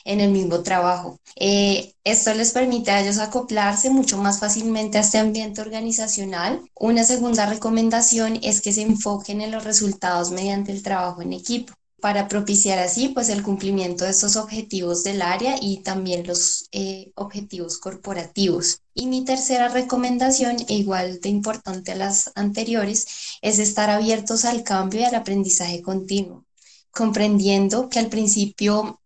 en 0.06 0.22
el 0.22 0.32
mismo 0.32 0.64
trabajo. 0.64 1.20
Eh, 1.36 1.94
esto 2.04 2.34
les 2.34 2.52
permite 2.52 2.92
a 2.92 3.02
ellos 3.02 3.20
acoplarse 3.20 3.90
mucho 3.90 4.18
más 4.18 4.40
fácilmente 4.40 4.98
a 4.98 5.02
este 5.02 5.18
ambiente 5.20 5.62
organizacional. 5.62 6.62
Una 6.76 7.04
segunda 7.04 7.46
recomendación 7.46 8.40
es 8.42 8.62
que 8.62 8.72
se 8.74 8.84
enfoquen 8.84 9.42
en 9.42 9.52
los 9.52 9.64
resultados 9.64 10.32
mediante 10.32 10.72
el 10.72 10.84
trabajo 10.84 11.22
en 11.22 11.34
equipo 11.34 11.74
para 12.00 12.28
propiciar 12.28 12.80
así 12.80 13.10
pues 13.10 13.30
el 13.30 13.44
cumplimiento 13.44 14.06
de 14.06 14.12
estos 14.12 14.36
objetivos 14.36 15.04
del 15.04 15.22
área 15.22 15.56
y 15.62 15.82
también 15.82 16.28
los 16.28 16.68
eh, 16.72 17.12
objetivos 17.16 17.80
corporativos. 17.80 18.82
Y 18.94 19.08
mi 19.08 19.26
tercera 19.26 19.68
recomendación, 19.70 20.58
e 20.68 20.76
igual 20.76 21.20
de 21.22 21.30
importante 21.30 21.92
a 21.92 21.96
las 21.96 22.32
anteriores, 22.36 23.08
es 23.42 23.60
estar 23.60 23.90
abiertos 23.90 24.46
al 24.46 24.64
cambio 24.64 25.02
y 25.02 25.04
al 25.06 25.16
aprendizaje 25.16 25.82
continuo, 25.82 26.46
comprendiendo 26.92 27.90
que 27.90 28.00
al 28.00 28.10
principio 28.10 29.00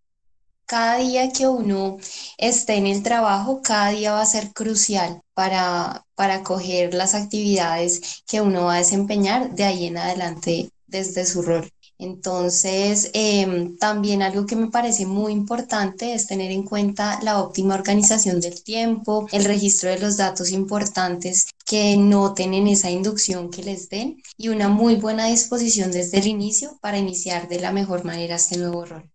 cada 0.65 0.97
día 0.99 1.31
que 1.33 1.47
uno 1.47 1.97
esté 2.37 2.75
en 2.75 2.87
el 2.87 3.03
trabajo, 3.03 3.61
cada 3.61 3.89
día 3.91 4.13
va 4.13 4.21
a 4.21 4.25
ser 4.25 4.53
crucial 4.53 5.21
para, 5.33 6.05
para 6.15 6.43
coger 6.43 6.93
las 6.93 7.13
actividades 7.13 8.23
que 8.25 8.39
uno 8.41 8.65
va 8.65 8.75
a 8.75 8.77
desempeñar 8.77 9.53
de 9.53 9.65
ahí 9.65 9.87
en 9.87 9.97
adelante 9.97 10.71
desde 10.87 11.25
su 11.25 11.41
rol. 11.41 11.69
Entonces, 12.01 13.11
em, 13.13 13.77
también 13.77 14.23
algo 14.23 14.47
que 14.47 14.55
me 14.55 14.71
parece 14.71 15.05
muy 15.05 15.31
importante 15.31 16.15
es 16.15 16.25
tener 16.25 16.49
en 16.49 16.63
cuenta 16.63 17.19
la 17.21 17.39
óptima 17.39 17.75
organización 17.75 18.41
del 18.41 18.63
tiempo, 18.63 19.27
el 19.31 19.45
registro 19.45 19.91
de 19.91 19.99
los 19.99 20.17
datos 20.17 20.51
importantes 20.51 21.45
que 21.63 21.95
noten 21.97 22.55
en 22.55 22.65
esa 22.65 22.89
inducción 22.89 23.51
que 23.51 23.61
les 23.61 23.87
den 23.87 24.17
y 24.35 24.47
una 24.47 24.67
muy 24.67 24.95
buena 24.95 25.27
disposición 25.27 25.91
desde 25.91 26.17
el 26.17 26.25
inicio 26.25 26.79
para 26.81 26.97
iniciar 26.97 27.47
de 27.47 27.59
la 27.59 27.71
mejor 27.71 28.03
manera 28.03 28.37
este 28.37 28.57
nuevo 28.57 28.83
rol. 28.83 29.07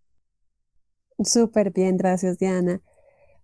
Súper 1.19 1.73
bien, 1.73 1.97
gracias 1.97 2.39
Diana. 2.39 2.83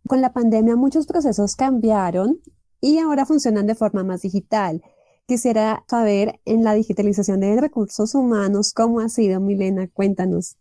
Con 0.07 0.21
la 0.21 0.33
pandemia 0.33 0.77
muchos 0.77 1.09
procesos 1.09 1.57
cambiaron 1.57 2.41
y 2.81 2.99
ahora 2.99 3.27
funcionan 3.27 3.67
de 3.67 3.75
forma 3.75 4.05
más 4.05 4.23
digital. 4.23 4.83
Quisiera 5.33 5.83
saber 5.89 6.41
en 6.45 6.63
la 6.63 6.75
digitalización 6.75 7.41
de 7.41 7.59
recursos 7.59 8.15
humanos, 8.15 8.75
¿cómo 8.75 9.01
ha 9.01 9.09
sido, 9.09 9.41
Milena? 9.41 9.89
Cuéntanos. 9.89 10.59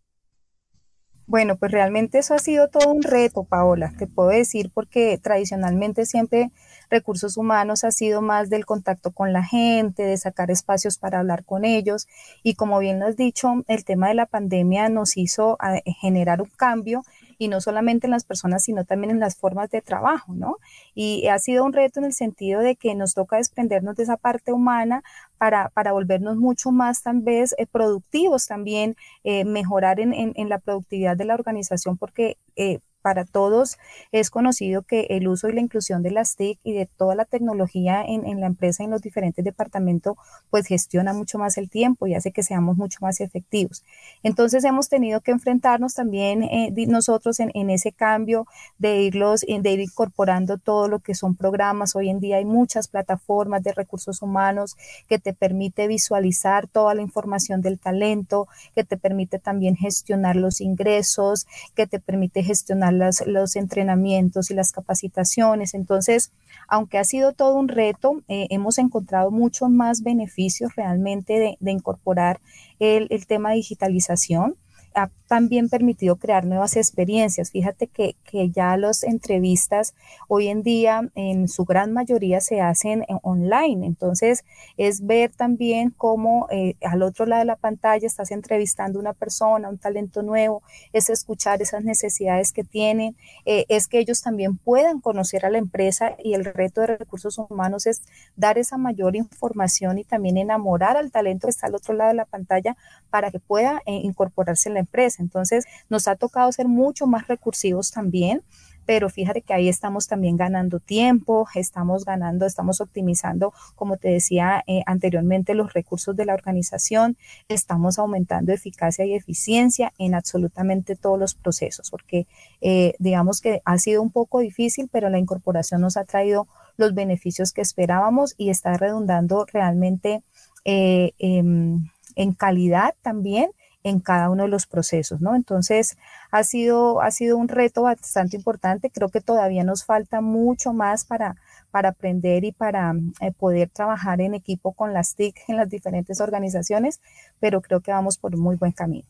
Bueno, 1.27 1.57
pues 1.57 1.73
realmente 1.73 2.19
eso 2.19 2.35
ha 2.35 2.39
sido 2.39 2.69
todo 2.69 2.89
un 2.89 3.03
reto, 3.03 3.43
Paola, 3.43 3.91
te 3.97 4.07
puedo 4.07 4.29
decir, 4.29 4.71
porque 4.73 5.19
tradicionalmente 5.21 6.05
siempre 6.05 6.53
recursos 6.89 7.35
humanos 7.35 7.83
ha 7.83 7.91
sido 7.91 8.21
más 8.21 8.49
del 8.49 8.65
contacto 8.65 9.11
con 9.11 9.33
la 9.33 9.43
gente, 9.43 10.03
de 10.03 10.15
sacar 10.15 10.51
espacios 10.51 10.97
para 10.97 11.19
hablar 11.19 11.43
con 11.43 11.65
ellos. 11.65 12.07
Y 12.41 12.55
como 12.55 12.79
bien 12.79 13.01
lo 13.01 13.07
has 13.07 13.17
dicho, 13.17 13.65
el 13.67 13.83
tema 13.83 14.07
de 14.07 14.13
la 14.13 14.25
pandemia 14.25 14.87
nos 14.87 15.17
hizo 15.17 15.57
eh, 15.61 15.83
generar 15.99 16.41
un 16.41 16.49
cambio 16.55 17.03
y 17.41 17.47
no 17.47 17.59
solamente 17.59 18.05
en 18.05 18.11
las 18.11 18.23
personas, 18.23 18.63
sino 18.63 18.85
también 18.85 19.09
en 19.09 19.19
las 19.19 19.35
formas 19.35 19.71
de 19.71 19.81
trabajo, 19.81 20.35
¿no? 20.35 20.57
Y 20.93 21.25
ha 21.27 21.39
sido 21.39 21.65
un 21.65 21.73
reto 21.73 21.99
en 21.99 22.05
el 22.05 22.13
sentido 22.13 22.61
de 22.61 22.75
que 22.75 22.93
nos 22.93 23.15
toca 23.15 23.37
desprendernos 23.37 23.95
de 23.95 24.03
esa 24.03 24.15
parte 24.15 24.53
humana 24.53 25.01
para, 25.39 25.69
para 25.69 25.91
volvernos 25.91 26.37
mucho 26.37 26.69
más 26.71 27.01
tal 27.01 27.21
vez 27.21 27.55
eh, 27.57 27.65
productivos 27.65 28.45
también, 28.45 28.95
eh, 29.23 29.43
mejorar 29.43 29.99
en, 29.99 30.13
en, 30.13 30.49
la 30.49 30.59
productividad 30.59 31.17
de 31.17 31.25
la 31.25 31.33
organización, 31.33 31.97
porque 31.97 32.37
eh, 32.55 32.77
para 33.01 33.25
todos 33.25 33.77
es 34.11 34.29
conocido 34.29 34.83
que 34.83 35.07
el 35.09 35.27
uso 35.27 35.49
y 35.49 35.53
la 35.53 35.61
inclusión 35.61 36.03
de 36.03 36.11
las 36.11 36.35
TIC 36.35 36.59
y 36.63 36.73
de 36.73 36.85
toda 36.85 37.15
la 37.15 37.25
tecnología 37.25 38.03
en, 38.03 38.25
en, 38.25 38.39
la 38.39 38.47
empresa, 38.47 38.83
en 38.83 38.91
los 38.91 39.01
diferentes 39.01 39.43
departamentos, 39.43 40.15
pues 40.49 40.67
gestiona 40.67 41.13
mucho 41.13 41.37
más 41.37 41.57
el 41.57 41.69
tiempo 41.69 42.07
y 42.07 42.15
hace 42.15 42.31
que 42.31 42.43
seamos 42.43 42.77
mucho 42.77 42.99
más 43.01 43.21
efectivos. 43.21 43.83
Entonces 44.23 44.63
hemos 44.63 44.89
tenido 44.89 45.21
que 45.21 45.31
enfrentarnos 45.31 45.93
también 45.93 46.43
eh, 46.43 46.73
nosotros 46.87 47.39
en, 47.39 47.51
en, 47.53 47.69
ese 47.69 47.91
cambio 47.91 48.45
de 48.77 49.01
irlos, 49.01 49.41
de 49.41 49.71
ir 49.71 49.79
incorporando 49.79 50.57
todo 50.57 50.87
lo 50.87 50.99
que 50.99 51.15
son 51.15 51.35
programas. 51.35 51.95
Hoy 51.95 52.09
en 52.09 52.19
día 52.19 52.37
hay 52.37 52.45
muchas 52.45 52.87
plataformas 52.87 53.63
de 53.63 53.73
recursos 53.73 54.21
humanos 54.21 54.75
que 55.07 55.19
te 55.19 55.33
permite 55.33 55.87
visualizar 55.87 56.67
toda 56.67 56.93
la 56.93 57.01
información 57.01 57.61
del 57.61 57.79
talento, 57.79 58.47
que 58.75 58.83
te 58.83 58.97
permite 58.97 59.39
también 59.39 59.75
gestionar 59.75 60.35
los 60.35 60.61
ingresos, 60.61 61.47
que 61.75 61.87
te 61.87 61.99
permite 61.99 62.43
gestionar 62.43 62.90
a 62.91 63.11
los, 63.25 63.55
entrenamientos 63.55 64.51
y 64.51 64.53
las 64.53 64.71
capacitaciones. 64.71 65.73
Entonces, 65.73 66.31
aunque 66.67 66.97
ha 66.97 67.03
sido 67.03 67.33
todo 67.33 67.55
un 67.55 67.67
reto, 67.67 68.21
eh, 68.27 68.47
hemos 68.49 68.77
encontrado 68.77 69.31
muchos 69.31 69.69
más 69.69 70.03
beneficios 70.03 70.75
realmente 70.75 71.57
de, 71.59 71.71
incorporar 71.71 72.39
el, 72.79 73.07
el 73.09 73.27
tema 73.27 73.49
de 73.49 73.57
digitalización 73.57 74.55
ha 74.93 75.09
también 75.31 75.69
permitido 75.69 76.17
crear 76.17 76.45
nuevas 76.45 76.75
experiencias. 76.75 77.51
Fíjate 77.51 77.87
que, 77.87 78.17
ya 78.53 78.75
las 78.75 79.03
entrevistas 79.03 79.93
hoy 80.27 80.47
en 80.49 80.61
día 80.61 81.09
en 81.15 81.47
su 81.47 81.63
gran 81.63 81.93
mayoría 81.93 82.41
se 82.41 82.59
hacen 82.59 83.05
online, 83.23 83.85
entonces 83.85 84.43
es 84.75 85.05
ver 85.05 85.31
también 85.31 85.93
cómo 85.95 86.47
eh, 86.49 86.75
al 86.81 87.01
otro 87.01 87.25
lado 87.25 87.39
de 87.41 87.45
la 87.45 87.55
pantalla 87.55 88.05
estás 88.05 88.31
entrevistando 88.31 88.99
a 88.99 89.01
una 89.01 89.13
persona, 89.13 89.69
un 89.69 89.77
talento 89.77 90.21
nuevo, 90.21 90.63
es 90.91 91.09
escuchar 91.09 91.61
esas 91.61 91.85
necesidades 91.85 92.51
que 92.51 92.65
tienen, 92.65 93.15
eh, 93.45 93.65
es 93.69 93.87
que 93.87 93.99
ellos 93.99 94.21
también 94.21 94.57
puedan 94.57 94.99
conocer 94.99 95.45
a 95.45 95.49
la 95.49 95.59
empresa 95.59 96.15
y 96.21 96.33
el 96.33 96.43
reto 96.43 96.81
de 96.81 96.97
recursos 96.97 97.37
humanos 97.37 97.85
es 97.85 98.01
dar 98.35 98.57
esa 98.57 98.77
mayor 98.77 99.15
información 99.15 99.97
y 99.97 100.03
también 100.03 100.37
enamorar 100.37 100.97
al 100.97 101.11
talento 101.11 101.47
que 101.47 101.51
está 101.51 101.67
al 101.67 101.75
otro 101.75 101.93
lado 101.93 102.09
de 102.09 102.15
la 102.15 102.25
pantalla 102.25 102.75
para 103.09 103.31
que 103.31 103.39
pueda 103.39 103.81
eh, 103.85 103.93
incorporarse 103.93 104.67
en 104.67 104.75
la 104.75 104.80
empresa. 104.81 105.21
Entonces, 105.21 105.65
nos 105.89 106.07
ha 106.07 106.15
tocado 106.15 106.51
ser 106.51 106.67
mucho 106.67 107.07
más 107.07 107.27
recursivos 107.27 107.91
también 107.91 108.43
pero 108.85 109.09
fíjate 109.09 109.41
que 109.41 109.53
ahí 109.53 109.69
estamos 109.69 110.07
también 110.07 110.37
ganando 110.37 110.79
tiempo, 110.79 111.47
estamos 111.55 112.05
ganando, 112.05 112.45
estamos 112.45 112.81
optimizando, 112.81 113.53
como 113.75 113.97
te 113.97 114.09
decía 114.09 114.63
eh, 114.67 114.81
anteriormente, 114.85 115.55
los 115.55 115.73
recursos 115.73 116.15
de 116.15 116.25
la 116.25 116.33
organización, 116.33 117.17
estamos 117.47 117.99
aumentando 117.99 118.51
eficacia 118.51 119.05
y 119.05 119.13
eficiencia 119.13 119.93
en 119.97 120.15
absolutamente 120.15 120.95
todos 120.95 121.19
los 121.19 121.35
procesos, 121.35 121.89
porque 121.89 122.27
eh, 122.61 122.93
digamos 122.99 123.41
que 123.41 123.61
ha 123.65 123.77
sido 123.77 124.01
un 124.01 124.11
poco 124.11 124.39
difícil, 124.39 124.89
pero 124.91 125.09
la 125.09 125.19
incorporación 125.19 125.81
nos 125.81 125.97
ha 125.97 126.03
traído 126.03 126.47
los 126.77 126.93
beneficios 126.93 127.53
que 127.53 127.61
esperábamos 127.61 128.33
y 128.37 128.49
está 128.49 128.75
redundando 128.77 129.45
realmente 129.45 130.23
eh, 130.65 131.13
em, 131.19 131.89
en 132.15 132.33
calidad 132.33 132.95
también 133.01 133.51
en 133.83 133.99
cada 133.99 134.29
uno 134.29 134.43
de 134.43 134.49
los 134.49 134.67
procesos, 134.67 135.21
¿no? 135.21 135.35
Entonces, 135.35 135.97
ha 136.31 136.43
sido, 136.43 137.01
ha 137.01 137.11
sido 137.11 137.37
un 137.37 137.47
reto 137.47 137.83
bastante 137.83 138.35
importante. 138.35 138.89
Creo 138.89 139.09
que 139.09 139.21
todavía 139.21 139.63
nos 139.63 139.85
falta 139.85 140.21
mucho 140.21 140.73
más 140.73 141.05
para, 141.05 141.35
para 141.71 141.89
aprender 141.89 142.43
y 142.43 142.51
para 142.51 142.93
eh, 143.21 143.31
poder 143.31 143.69
trabajar 143.69 144.21
en 144.21 144.33
equipo 144.33 144.73
con 144.73 144.93
las 144.93 145.15
TIC 145.15 145.35
en 145.47 145.57
las 145.57 145.69
diferentes 145.69 146.21
organizaciones, 146.21 146.99
pero 147.39 147.61
creo 147.61 147.81
que 147.81 147.91
vamos 147.91 148.17
por 148.17 148.35
un 148.35 148.41
muy 148.41 148.55
buen 148.55 148.71
camino. 148.71 149.07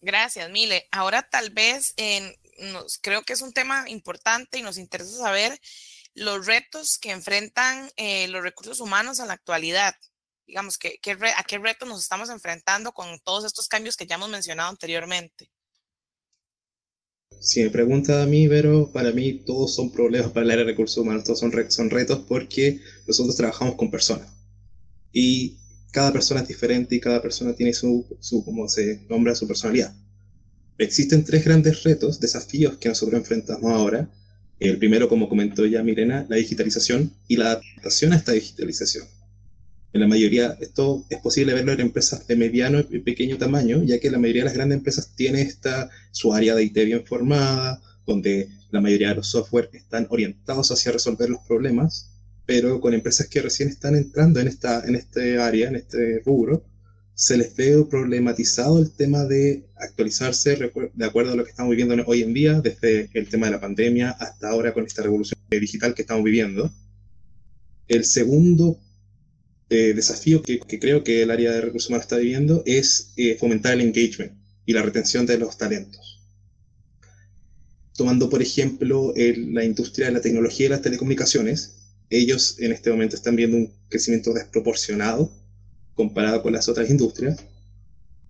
Gracias, 0.00 0.50
Mile. 0.50 0.86
Ahora 0.92 1.22
tal 1.22 1.50
vez 1.50 1.94
nos, 2.58 2.98
creo 2.98 3.22
que 3.22 3.32
es 3.32 3.42
un 3.42 3.52
tema 3.52 3.88
importante 3.88 4.58
y 4.58 4.62
nos 4.62 4.78
interesa 4.78 5.16
saber 5.16 5.58
los 6.14 6.46
retos 6.46 6.98
que 6.98 7.10
enfrentan 7.10 7.90
eh, 7.96 8.28
los 8.28 8.42
recursos 8.42 8.80
humanos 8.80 9.20
en 9.20 9.28
la 9.28 9.34
actualidad 9.34 9.94
digamos, 10.46 10.78
que, 10.78 10.98
a 11.36 11.44
qué 11.44 11.58
reto 11.58 11.86
nos 11.86 12.00
estamos 12.00 12.30
enfrentando 12.30 12.92
con 12.92 13.18
todos 13.20 13.44
estos 13.44 13.68
cambios 13.68 13.96
que 13.96 14.06
ya 14.06 14.14
hemos 14.14 14.30
mencionado 14.30 14.70
anteriormente. 14.70 15.50
Si 17.40 17.62
me 17.62 17.70
pregunta 17.70 18.22
a 18.22 18.26
mí, 18.26 18.48
pero 18.48 18.90
para 18.92 19.10
mí 19.12 19.44
todos 19.44 19.74
son 19.74 19.92
problemas 19.92 20.30
para 20.30 20.44
el 20.44 20.50
área 20.52 20.64
de 20.64 20.70
recursos 20.70 20.98
humanos, 20.98 21.24
todos 21.24 21.40
son, 21.40 21.52
son 21.70 21.90
retos 21.90 22.20
porque 22.26 22.80
nosotros 23.06 23.36
trabajamos 23.36 23.74
con 23.74 23.90
personas. 23.90 24.32
Y 25.12 25.58
cada 25.92 26.12
persona 26.12 26.40
es 26.40 26.48
diferente 26.48 26.94
y 26.94 27.00
cada 27.00 27.20
persona 27.20 27.54
tiene 27.54 27.72
su, 27.72 28.06
su 28.20 28.44
como 28.44 28.68
se 28.68 29.06
nombra, 29.08 29.34
su 29.34 29.46
personalidad. 29.46 29.94
Existen 30.78 31.24
tres 31.24 31.44
grandes 31.44 31.82
retos, 31.84 32.20
desafíos 32.20 32.76
que 32.76 32.88
nosotros 32.88 33.18
enfrentamos 33.18 33.72
ahora. 33.72 34.10
El 34.58 34.78
primero, 34.78 35.08
como 35.08 35.28
comentó 35.28 35.66
ya 35.66 35.82
Mirena, 35.82 36.26
la 36.28 36.36
digitalización 36.36 37.12
y 37.28 37.36
la 37.36 37.52
adaptación 37.52 38.12
a 38.12 38.16
esta 38.16 38.32
digitalización. 38.32 39.06
En 39.92 40.00
la 40.00 40.06
mayoría, 40.06 40.56
esto 40.60 41.04
es 41.08 41.18
posible 41.20 41.54
verlo 41.54 41.72
en 41.72 41.80
empresas 41.80 42.26
de 42.26 42.36
mediano 42.36 42.80
y 42.80 42.98
pequeño 42.98 43.38
tamaño, 43.38 43.82
ya 43.82 43.98
que 43.98 44.10
la 44.10 44.18
mayoría 44.18 44.42
de 44.42 44.46
las 44.46 44.54
grandes 44.54 44.78
empresas 44.78 45.12
tiene 45.14 45.42
esta, 45.42 45.88
su 46.10 46.34
área 46.34 46.54
de 46.54 46.64
IT 46.64 46.74
bien 46.84 47.06
formada, 47.06 47.80
donde 48.06 48.48
la 48.70 48.80
mayoría 48.80 49.10
de 49.10 49.16
los 49.16 49.28
software 49.28 49.70
están 49.72 50.06
orientados 50.10 50.70
hacia 50.70 50.92
resolver 50.92 51.30
los 51.30 51.40
problemas, 51.46 52.10
pero 52.44 52.80
con 52.80 52.94
empresas 52.94 53.26
que 53.28 53.42
recién 53.42 53.68
están 53.68 53.96
entrando 53.96 54.38
en, 54.40 54.48
esta, 54.48 54.84
en 54.86 54.94
este 54.94 55.38
área, 55.38 55.68
en 55.68 55.76
este 55.76 56.20
rubro, 56.24 56.64
se 57.14 57.38
les 57.38 57.56
ve 57.56 57.82
problematizado 57.88 58.78
el 58.78 58.90
tema 58.90 59.24
de 59.24 59.64
actualizarse 59.76 60.56
de 60.94 61.04
acuerdo 61.04 61.32
a 61.32 61.36
lo 61.36 61.44
que 61.44 61.50
estamos 61.50 61.70
viviendo 61.70 62.04
hoy 62.06 62.22
en 62.22 62.34
día, 62.34 62.60
desde 62.60 63.08
el 63.14 63.28
tema 63.28 63.46
de 63.46 63.52
la 63.52 63.60
pandemia 63.60 64.10
hasta 64.10 64.50
ahora 64.50 64.74
con 64.74 64.84
esta 64.84 65.02
revolución 65.02 65.40
digital 65.50 65.94
que 65.94 66.02
estamos 66.02 66.22
viviendo. 66.22 66.70
El 67.88 68.04
segundo 68.04 68.78
eh, 69.68 69.92
desafío 69.94 70.42
que, 70.42 70.60
creo 70.60 71.02
que 71.02 71.22
el 71.22 71.30
área 71.30 71.52
de 71.52 71.60
recursos 71.60 71.88
humanos 71.88 72.04
está 72.04 72.18
viviendo 72.18 72.62
es 72.66 73.12
eh, 73.16 73.36
fomentar 73.38 73.74
el 73.74 73.80
engagement 73.80 74.32
y 74.64 74.72
la 74.72 74.82
retención 74.82 75.26
de 75.26 75.38
los 75.38 75.58
talentos. 75.58 76.20
Tomando, 77.96 78.28
por 78.28 78.42
ejemplo, 78.42 79.14
la 79.16 79.64
industria 79.64 80.06
de 80.06 80.12
la 80.12 80.20
tecnología 80.20 80.66
y 80.66 80.68
las 80.68 80.82
telecomunicaciones, 80.82 81.76
ellos 82.10 82.56
en 82.58 82.72
este 82.72 82.90
momento 82.90 83.16
están 83.16 83.36
viendo 83.36 83.56
un 83.56 83.72
crecimiento 83.88 84.32
desproporcionado 84.34 85.32
comparado 85.94 86.42
con 86.42 86.52
las 86.52 86.68
otras 86.68 86.90
industrias, 86.90 87.38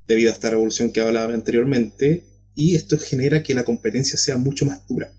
debido 0.06 0.30
a 0.30 0.34
esta 0.34 0.50
revolución 0.50 0.92
que 0.92 1.00
hablaba 1.00 1.34
anteriormente, 1.34 2.24
y 2.54 2.76
esto 2.76 2.96
genera 2.96 3.42
que 3.42 3.54
la 3.54 3.64
competencia 3.64 4.16
sea 4.16 4.38
mucho 4.38 4.64
más 4.64 4.86
dura. 4.86 5.12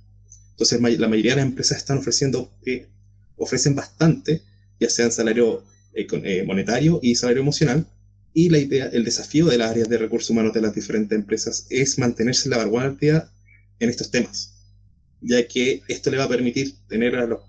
Entonces, 0.51 0.81
la 0.81 1.07
mayoría 1.07 1.33
de 1.33 1.41
las 1.41 1.45
empresas 1.45 1.77
están 1.77 1.99
ofreciendo, 1.99 2.51
eh, 2.65 2.87
ofrecen 3.35 3.75
bastante, 3.75 4.41
ya 4.79 4.89
sea 4.89 5.05
en 5.05 5.11
salario 5.11 5.63
eh, 5.97 6.05
eh, 6.11 6.43
monetario 6.45 6.99
y 7.01 7.15
salario 7.15 7.41
emocional. 7.41 7.87
Y 8.31 8.49
la 8.49 8.59
idea, 8.59 8.85
el 8.85 9.03
desafío 9.03 9.47
de 9.47 9.57
las 9.57 9.71
áreas 9.71 9.89
de 9.89 9.97
recursos 9.97 10.29
humanos 10.29 10.53
de 10.53 10.61
las 10.61 10.75
diferentes 10.75 11.17
empresas 11.17 11.65
es 11.71 11.97
mantenerse 11.97 12.45
en 12.45 12.51
la 12.51 12.57
vanguardia 12.57 13.31
en 13.79 13.89
estos 13.89 14.11
temas, 14.11 14.53
ya 15.21 15.47
que 15.47 15.81
esto 15.87 16.11
le 16.11 16.17
va 16.17 16.25
a 16.25 16.29
permitir 16.29 16.75
tener 16.87 17.15
a 17.15 17.25
los, 17.25 17.41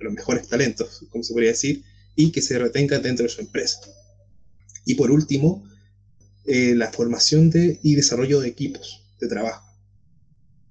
mejores 0.00 0.48
talentos, 0.48 1.04
como 1.10 1.22
se 1.22 1.32
podría 1.32 1.50
decir, 1.50 1.84
y 2.16 2.32
que 2.32 2.42
se 2.42 2.58
retengan 2.58 3.02
dentro 3.02 3.22
de 3.22 3.28
su 3.28 3.40
empresa. 3.40 3.78
Y 4.84 4.94
por 4.94 5.12
último, 5.12 5.64
eh, 6.44 6.74
la 6.74 6.90
formación 6.90 7.50
de, 7.50 7.78
y 7.84 7.94
desarrollo 7.94 8.40
de 8.40 8.48
equipos 8.48 9.04
de 9.20 9.28
trabajo. 9.28 9.64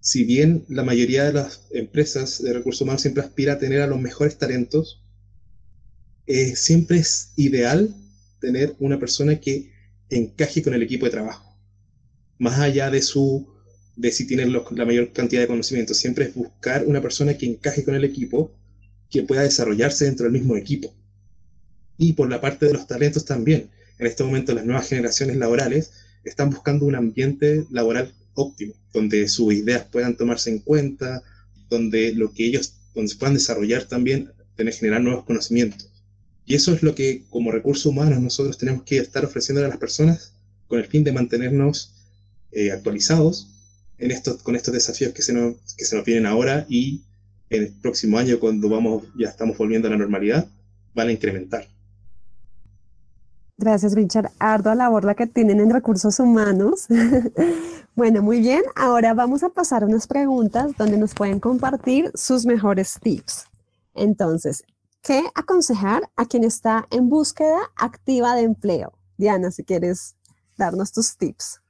Si 0.01 0.25
bien 0.25 0.65
la 0.67 0.83
mayoría 0.83 1.23
de 1.23 1.33
las 1.33 1.61
empresas 1.71 2.43
de 2.43 2.51
recursos 2.51 2.81
humanos 2.81 3.03
siempre 3.03 3.23
aspira 3.23 3.53
a 3.53 3.57
tener 3.57 3.81
a 3.81 3.87
los 3.87 4.01
mejores 4.01 4.37
talentos, 4.37 5.04
eh, 6.27 6.55
siempre 6.55 6.97
es 6.97 7.31
ideal 7.35 7.93
tener 8.39 8.75
una 8.79 8.99
persona 8.99 9.39
que 9.39 9.71
encaje 10.09 10.61
con 10.61 10.73
el 10.73 10.83
equipo 10.83 11.05
de 11.05 11.11
trabajo. 11.11 11.57
Más 12.37 12.59
allá 12.59 12.89
de 12.89 13.01
su 13.01 13.47
de 13.95 14.11
si 14.11 14.27
tiene 14.27 14.45
la 14.45 14.85
mayor 14.85 15.13
cantidad 15.13 15.41
de 15.41 15.47
conocimiento, 15.47 15.93
siempre 15.93 16.25
es 16.25 16.35
buscar 16.35 16.85
una 16.85 17.01
persona 17.01 17.37
que 17.37 17.45
encaje 17.45 17.83
con 17.83 17.95
el 17.95 18.03
equipo, 18.03 18.51
que 19.09 19.23
pueda 19.23 19.43
desarrollarse 19.43 20.05
dentro 20.05 20.25
del 20.25 20.33
mismo 20.33 20.57
equipo. 20.57 20.93
Y 21.97 22.13
por 22.13 22.29
la 22.29 22.41
parte 22.41 22.65
de 22.65 22.73
los 22.73 22.87
talentos 22.87 23.23
también. 23.25 23.69
En 23.97 24.07
este 24.07 24.23
momento 24.23 24.53
las 24.53 24.65
nuevas 24.65 24.89
generaciones 24.89 25.37
laborales 25.37 25.91
están 26.25 26.49
buscando 26.49 26.85
un 26.85 26.95
ambiente 26.95 27.65
laboral 27.71 28.13
óptimo, 28.33 28.73
donde 28.91 29.29
sus 29.29 29.53
ideas 29.53 29.85
puedan 29.85 30.17
tomarse 30.17 30.49
en 30.49 30.59
cuenta, 30.59 31.23
donde 31.69 32.13
lo 32.13 32.33
que 32.33 32.45
ellos 32.45 32.73
donde 32.93 33.15
puedan 33.15 33.35
desarrollar 33.35 33.83
también, 33.85 34.31
tener 34.55 34.73
generar 34.73 35.01
nuevos 35.01 35.23
conocimientos. 35.25 35.94
Y 36.45 36.55
eso 36.55 36.73
es 36.73 36.83
lo 36.83 36.93
que 36.93 37.23
como 37.29 37.51
recursos 37.51 37.85
humanos 37.87 38.19
nosotros 38.19 38.57
tenemos 38.57 38.83
que 38.83 38.97
estar 38.97 39.25
ofreciendo 39.25 39.65
a 39.65 39.67
las 39.67 39.77
personas 39.77 40.33
con 40.67 40.79
el 40.79 40.85
fin 40.85 41.03
de 41.03 41.11
mantenernos 41.11 41.93
eh, 42.51 42.71
actualizados 42.71 43.49
en 43.97 44.11
estos, 44.11 44.41
con 44.43 44.55
estos 44.55 44.73
desafíos 44.73 45.13
que 45.13 45.21
se, 45.21 45.33
nos, 45.33 45.55
que 45.75 45.85
se 45.85 45.95
nos 45.95 46.05
vienen 46.05 46.25
ahora 46.25 46.65
y 46.69 47.01
en 47.49 47.63
el 47.63 47.73
próximo 47.73 48.17
año 48.17 48.39
cuando 48.39 48.69
vamos, 48.69 49.03
ya 49.17 49.29
estamos 49.29 49.57
volviendo 49.57 49.87
a 49.87 49.91
la 49.91 49.97
normalidad, 49.97 50.47
van 50.93 51.09
a 51.09 51.11
incrementar. 51.11 51.67
Gracias, 53.57 53.93
Richard. 53.93 54.31
Ardua 54.37 54.75
labor 54.75 55.05
la 55.05 55.15
que 55.15 55.27
tienen 55.27 55.61
en 55.61 55.69
recursos 55.69 56.19
humanos. 56.19 56.87
bueno, 57.95 58.21
muy 58.21 58.41
bien. 58.41 58.61
Ahora 58.75 59.13
vamos 59.13 59.43
a 59.43 59.49
pasar 59.49 59.83
a 59.83 59.85
unas 59.85 60.07
preguntas 60.07 60.71
donde 60.77 60.97
nos 60.97 61.13
pueden 61.13 61.39
compartir 61.39 62.11
sus 62.15 62.45
mejores 62.45 62.99
tips. 63.01 63.45
Entonces, 63.93 64.63
¿Qué 65.05 65.23
aconsejar 65.35 66.09
a 66.15 66.25
quien 66.25 66.43
está 66.43 66.87
en 66.89 67.09
búsqueda 67.09 67.59
activa 67.75 68.33
de 68.33 68.41
empleo? 68.41 68.97
Diana, 69.17 69.51
si 69.51 69.63
quieres 69.63 70.15
darnos 70.57 70.91
tus 70.93 71.15
tips. 71.15 71.61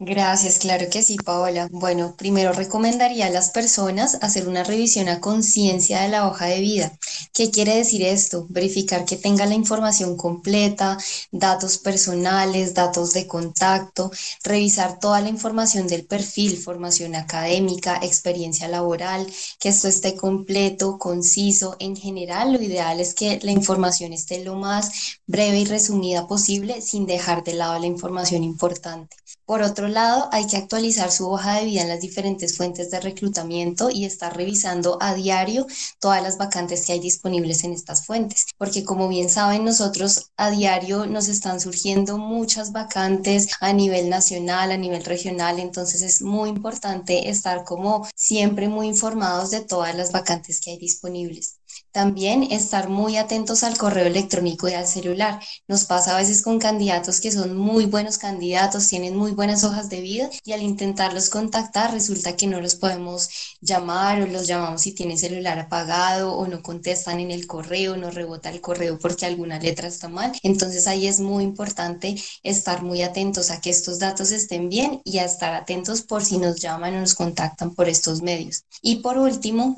Gracias, 0.00 0.58
claro 0.58 0.86
que 0.90 1.02
sí, 1.02 1.16
Paola. 1.16 1.68
Bueno, 1.70 2.14
primero 2.16 2.52
recomendaría 2.52 3.26
a 3.26 3.30
las 3.30 3.50
personas 3.50 4.18
hacer 4.22 4.46
una 4.48 4.62
revisión 4.64 5.08
a 5.08 5.20
conciencia 5.20 6.02
de 6.02 6.08
la 6.08 6.28
hoja 6.28 6.46
de 6.46 6.60
vida. 6.60 6.98
¿Qué 7.32 7.50
quiere 7.50 7.76
decir 7.76 8.02
esto? 8.02 8.46
Verificar 8.50 9.04
que 9.04 9.16
tenga 9.16 9.46
la 9.46 9.54
información 9.54 10.16
completa, 10.16 10.98
datos 11.30 11.78
personales, 11.78 12.74
datos 12.74 13.12
de 13.14 13.26
contacto, 13.26 14.10
revisar 14.42 14.98
toda 14.98 15.20
la 15.20 15.28
información 15.28 15.86
del 15.86 16.04
perfil, 16.06 16.56
formación 16.58 17.14
académica, 17.14 17.98
experiencia 18.02 18.68
laboral, 18.68 19.26
que 19.60 19.68
esto 19.70 19.88
esté 19.88 20.16
completo, 20.16 20.98
conciso. 20.98 21.76
En 21.78 21.96
general, 21.96 22.52
lo 22.52 22.60
ideal 22.60 23.00
es 23.00 23.14
que 23.14 23.38
la 23.42 23.52
información 23.52 24.12
esté 24.12 24.44
lo 24.44 24.56
más 24.56 25.18
breve 25.26 25.60
y 25.60 25.64
resumida 25.66 26.26
posible 26.26 26.82
sin 26.82 27.06
dejar 27.06 27.42
de 27.44 27.54
lado 27.54 27.78
la 27.78 27.86
información 27.86 28.42
importante. 28.44 29.16
Por 29.46 29.60
otro 29.60 29.88
lado, 29.88 30.28
hay 30.32 30.46
que 30.46 30.56
actualizar 30.56 31.12
su 31.12 31.28
hoja 31.30 31.58
de 31.58 31.66
vida 31.66 31.82
en 31.82 31.88
las 31.88 32.00
diferentes 32.00 32.56
fuentes 32.56 32.90
de 32.90 32.98
reclutamiento 33.00 33.90
y 33.90 34.06
estar 34.06 34.34
revisando 34.34 34.96
a 35.02 35.14
diario 35.14 35.66
todas 36.00 36.22
las 36.22 36.38
vacantes 36.38 36.86
que 36.86 36.94
hay 36.94 37.00
disponibles 37.00 37.62
en 37.62 37.74
estas 37.74 38.06
fuentes, 38.06 38.46
porque 38.56 38.84
como 38.84 39.06
bien 39.06 39.28
saben, 39.28 39.64
nosotros 39.64 40.30
a 40.38 40.50
diario 40.50 41.04
nos 41.04 41.28
están 41.28 41.60
surgiendo 41.60 42.16
muchas 42.16 42.72
vacantes 42.72 43.48
a 43.60 43.74
nivel 43.74 44.08
nacional, 44.08 44.72
a 44.72 44.78
nivel 44.78 45.04
regional, 45.04 45.58
entonces 45.58 46.00
es 46.00 46.22
muy 46.22 46.48
importante 46.48 47.28
estar 47.28 47.64
como 47.64 48.08
siempre 48.14 48.68
muy 48.68 48.86
informados 48.86 49.50
de 49.50 49.60
todas 49.60 49.94
las 49.94 50.10
vacantes 50.10 50.60
que 50.60 50.70
hay 50.70 50.78
disponibles. 50.78 51.58
También 51.92 52.42
estar 52.44 52.88
muy 52.88 53.16
atentos 53.16 53.62
al 53.64 53.76
correo 53.78 54.06
electrónico 54.06 54.68
y 54.68 54.74
al 54.74 54.86
celular. 54.86 55.40
Nos 55.68 55.84
pasa 55.84 56.14
a 56.14 56.18
veces 56.18 56.42
con 56.42 56.58
candidatos 56.58 57.20
que 57.20 57.32
son 57.32 57.56
muy 57.56 57.86
buenos 57.86 58.18
candidatos, 58.18 58.88
tienen 58.88 59.16
muy 59.16 59.32
buenas 59.32 59.64
hojas 59.64 59.88
de 59.88 60.00
vida 60.00 60.30
y 60.44 60.52
al 60.52 60.62
intentarlos 60.62 61.28
contactar 61.28 61.92
resulta 61.92 62.36
que 62.36 62.46
no 62.46 62.60
los 62.60 62.74
podemos 62.74 63.28
llamar 63.60 64.22
o 64.22 64.26
los 64.26 64.46
llamamos 64.46 64.82
si 64.82 64.92
tienen 64.92 65.18
celular 65.18 65.58
apagado 65.58 66.34
o 66.34 66.46
no 66.46 66.62
contestan 66.62 67.20
en 67.20 67.30
el 67.30 67.46
correo, 67.46 67.96
no 67.96 68.10
rebota 68.10 68.50
el 68.50 68.60
correo 68.60 68.98
porque 68.98 69.26
alguna 69.26 69.58
letra 69.58 69.88
está 69.88 70.08
mal. 70.08 70.32
Entonces 70.42 70.86
ahí 70.86 71.06
es 71.06 71.20
muy 71.20 71.44
importante 71.44 72.16
estar 72.42 72.82
muy 72.82 73.02
atentos 73.02 73.50
a 73.50 73.60
que 73.60 73.70
estos 73.70 73.98
datos 73.98 74.30
estén 74.32 74.68
bien 74.68 75.00
y 75.04 75.18
a 75.18 75.24
estar 75.24 75.54
atentos 75.54 76.02
por 76.02 76.24
si 76.24 76.38
nos 76.38 76.60
llaman 76.60 76.94
o 76.94 77.00
nos 77.00 77.14
contactan 77.14 77.74
por 77.74 77.88
estos 77.88 78.22
medios. 78.22 78.64
Y 78.82 78.96
por 78.96 79.18
último, 79.18 79.76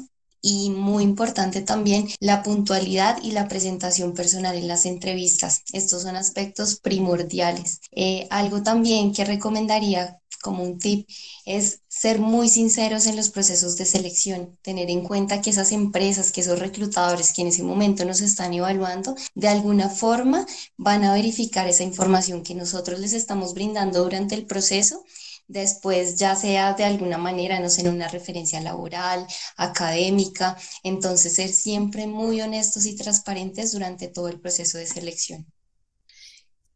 y 0.49 0.71
muy 0.71 1.03
importante 1.03 1.61
también 1.61 2.07
la 2.21 2.45
puntualidad 2.45 3.21
y 3.21 3.33
la 3.33 3.49
presentación 3.49 4.15
personal 4.15 4.55
en 4.55 4.69
las 4.69 4.87
entrevistas. 4.87 5.63
Estos 5.73 6.03
son 6.03 6.15
aspectos 6.15 6.79
primordiales. 6.79 7.81
Eh, 7.91 8.29
algo 8.31 8.63
también 8.63 9.13
que 9.13 9.25
recomendaría 9.25 10.21
como 10.43 10.63
un 10.63 10.79
tip 10.79 11.09
es 11.47 11.81
ser 11.89 12.21
muy 12.21 12.49
sinceros 12.49 13.07
en 13.07 13.17
los 13.17 13.31
procesos 13.31 13.77
de 13.77 13.87
selección, 13.87 14.57
tener 14.63 14.89
en 14.89 15.03
cuenta 15.03 15.41
que 15.41 15.51
esas 15.51 15.73
empresas, 15.73 16.31
que 16.31 16.43
esos 16.43 16.61
reclutadores 16.61 17.33
que 17.33 17.43
en 17.43 17.49
ese 17.49 17.65
momento 17.65 18.05
nos 18.05 18.21
están 18.21 18.55
evaluando, 18.55 19.17
de 19.35 19.49
alguna 19.49 19.89
forma 19.89 20.47
van 20.77 21.03
a 21.03 21.15
verificar 21.15 21.67
esa 21.67 21.83
información 21.83 22.45
que 22.45 22.55
nosotros 22.55 23.01
les 23.01 23.15
estamos 23.15 23.53
brindando 23.53 24.05
durante 24.05 24.37
el 24.37 24.47
proceso 24.47 25.05
después 25.49 26.17
ya 26.17 26.35
sea 26.37 26.75
de 26.75 26.85
alguna 26.85 27.19
manera, 27.19 27.61
no 27.61 27.69
sé, 27.71 27.83
en 27.83 27.89
una 27.89 28.09
referencia 28.09 28.61
laboral, 28.61 29.27
académica, 29.57 30.57
entonces 30.83 31.35
ser 31.35 31.51
siempre 31.51 32.07
muy 32.07 32.41
honestos 32.41 32.87
y 32.87 32.97
transparentes 32.97 33.73
durante 33.73 34.09
todo 34.09 34.29
el 34.29 34.41
proceso 34.41 34.79
de 34.79 34.87
selección. 34.87 35.47